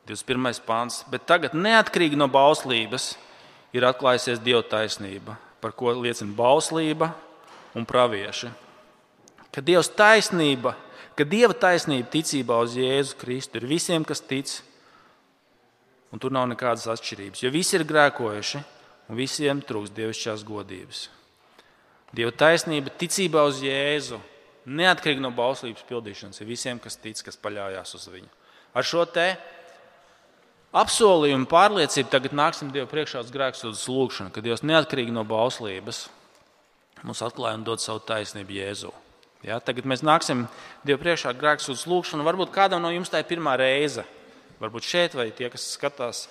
21. 0.04 0.60
pāns. 0.67 0.99
Bet 1.08 1.23
tagad, 1.30 1.56
neatkarīgi 1.56 2.19
no 2.19 2.28
bauslības, 2.28 3.13
ir 3.73 3.86
atklājusies 3.88 4.41
Dieva 4.43 4.63
taisnība, 4.65 5.38
par 5.62 5.73
ko 5.77 5.93
liecina 5.97 6.33
bauslība 6.38 7.12
un 7.73 7.86
pravieši. 7.89 8.51
Ka 9.53 9.62
Dieva 9.62 9.83
taisnība 9.83 10.75
ka 11.17 11.25
Dieva 11.27 11.53
taisnība 11.53 12.09
ticībā 12.13 12.57
uz 12.63 12.77
Jēzu 12.77 13.17
Kristu 13.21 13.59
ir 13.59 13.67
visiem, 13.69 14.05
kas 14.05 14.21
tic, 14.21 14.49
un 16.13 16.21
tur 16.21 16.33
nav 16.33 16.47
nekādas 16.49 16.88
atšķirības, 16.93 17.43
jo 17.45 17.53
visi 17.53 17.77
ir 17.77 17.88
grēkojuši 17.89 18.62
un 19.09 19.19
visiem 19.19 19.62
trūks 19.65 19.93
dievišķās 19.93 20.45
godības. 20.47 21.07
Dieva 22.13 22.33
taisnība 22.38 22.93
ticībā 22.97 23.45
uz 23.49 23.62
Jēzu, 23.65 24.19
neatkarīgi 24.69 25.21
no 25.21 25.33
bauslības 25.33 25.86
pildīšanas, 25.89 26.41
ir 26.41 26.49
visiem, 26.49 26.79
kas 26.81 26.97
tic, 27.01 27.19
kas 27.25 27.39
paļaujas 27.41 27.97
uz 27.97 28.07
viņu. 28.13 28.29
Ar 28.73 28.86
šo 28.86 29.05
te 29.09 29.33
apsolījumu 30.73 31.47
pārliecību 31.49 32.12
tagad 32.12 32.36
nāksim 32.38 32.71
Dievu 32.73 32.89
priekšā 32.91 33.21
uz 33.23 33.31
grēksūdzes 33.33 33.86
lūgšanu, 33.91 34.33
kad 34.33 34.45
Dievs 34.45 34.65
neatkarīgi 34.65 35.13
no 35.13 35.25
bauslības 35.27 36.07
mums 37.03 37.23
atklāja 37.25 37.59
un 37.59 37.65
dod 37.67 37.83
savu 37.83 37.99
taisnību 38.07 38.55
Jēzu. 38.57 38.93
Ja, 39.43 39.59
tagad 39.59 39.88
mēs 39.89 40.05
nāksim 40.05 40.45
Dievu 40.88 41.01
priekšā 41.03 41.33
grēksūdzes 41.36 41.88
lūgšanu. 41.91 42.23
Varbūt 42.23 42.53
kādam 42.55 42.83
no 42.83 42.91
jums 42.93 43.12
tā 43.12 43.19
ir 43.23 43.27
pirmā 43.27 43.57
reize. 43.59 44.05
Varbūt 44.62 44.88
šeit 44.88 45.17
vai 45.19 45.27
tie, 45.36 45.49
kas 45.51 45.65
skatās, 45.75 46.27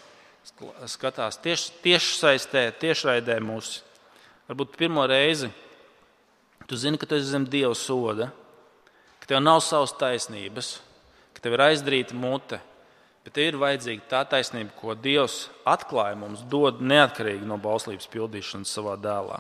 skatās 0.89 1.37
tieši, 1.45 1.75
tieši 1.85 2.15
saistē, 2.17 2.65
tiešraidē 2.81 3.37
mūsu. 3.45 3.83
Varbūt 4.49 4.79
pirmo 4.81 5.05
reizi 5.09 5.53
tu 6.73 6.77
zini, 6.77 6.97
ka 6.97 7.05
tu 7.05 7.19
esi 7.19 7.29
zem 7.29 7.45
Dieva 7.45 7.75
soda, 7.77 8.31
ka 9.21 9.29
tev 9.29 9.43
nav 9.45 9.61
savas 9.61 9.93
taisnības, 10.01 10.79
ka 11.37 11.45
tev 11.45 11.59
ir 11.59 11.67
aizdarīta 11.67 12.17
mute. 12.17 12.63
Bet 13.23 13.39
ir 13.39 13.59
vajadzīga 13.61 14.09
tā 14.11 14.21
taisnība, 14.27 14.75
ko 14.81 14.97
Dievs 14.99 15.47
atklāja 15.69 16.17
mums, 16.19 16.43
dod 16.51 16.83
neatkarīgi 16.83 17.47
no 17.47 17.59
bauslības 17.63 18.11
pildīšanas 18.11 18.73
savā 18.75 18.97
dēlā. 18.99 19.39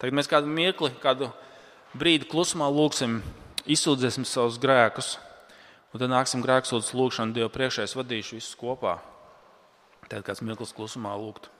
Tagad 0.00 0.16
mēs 0.16 0.30
kādu 0.30 0.48
mirkli, 0.48 0.88
kādu 1.02 1.28
brīdi 1.92 2.28
klusumā 2.30 2.70
lūgsim, 2.72 3.18
izsūdzēsim 3.68 4.24
savus 4.24 4.56
grēkus, 4.62 5.18
un 5.92 6.00
tad 6.00 6.14
nāksim 6.14 6.40
grēksūdzes 6.46 6.96
lūgšanu 6.96 7.36
Dievu 7.36 7.52
priekšā. 7.52 7.84
Es 7.84 7.96
vadīšu 7.98 8.38
visus 8.38 8.56
kopā. 8.56 8.96
Tad 10.08 10.24
kāds 10.24 10.40
mirklis 10.40 10.72
klusumā 10.74 11.12
lūgt. 11.20 11.52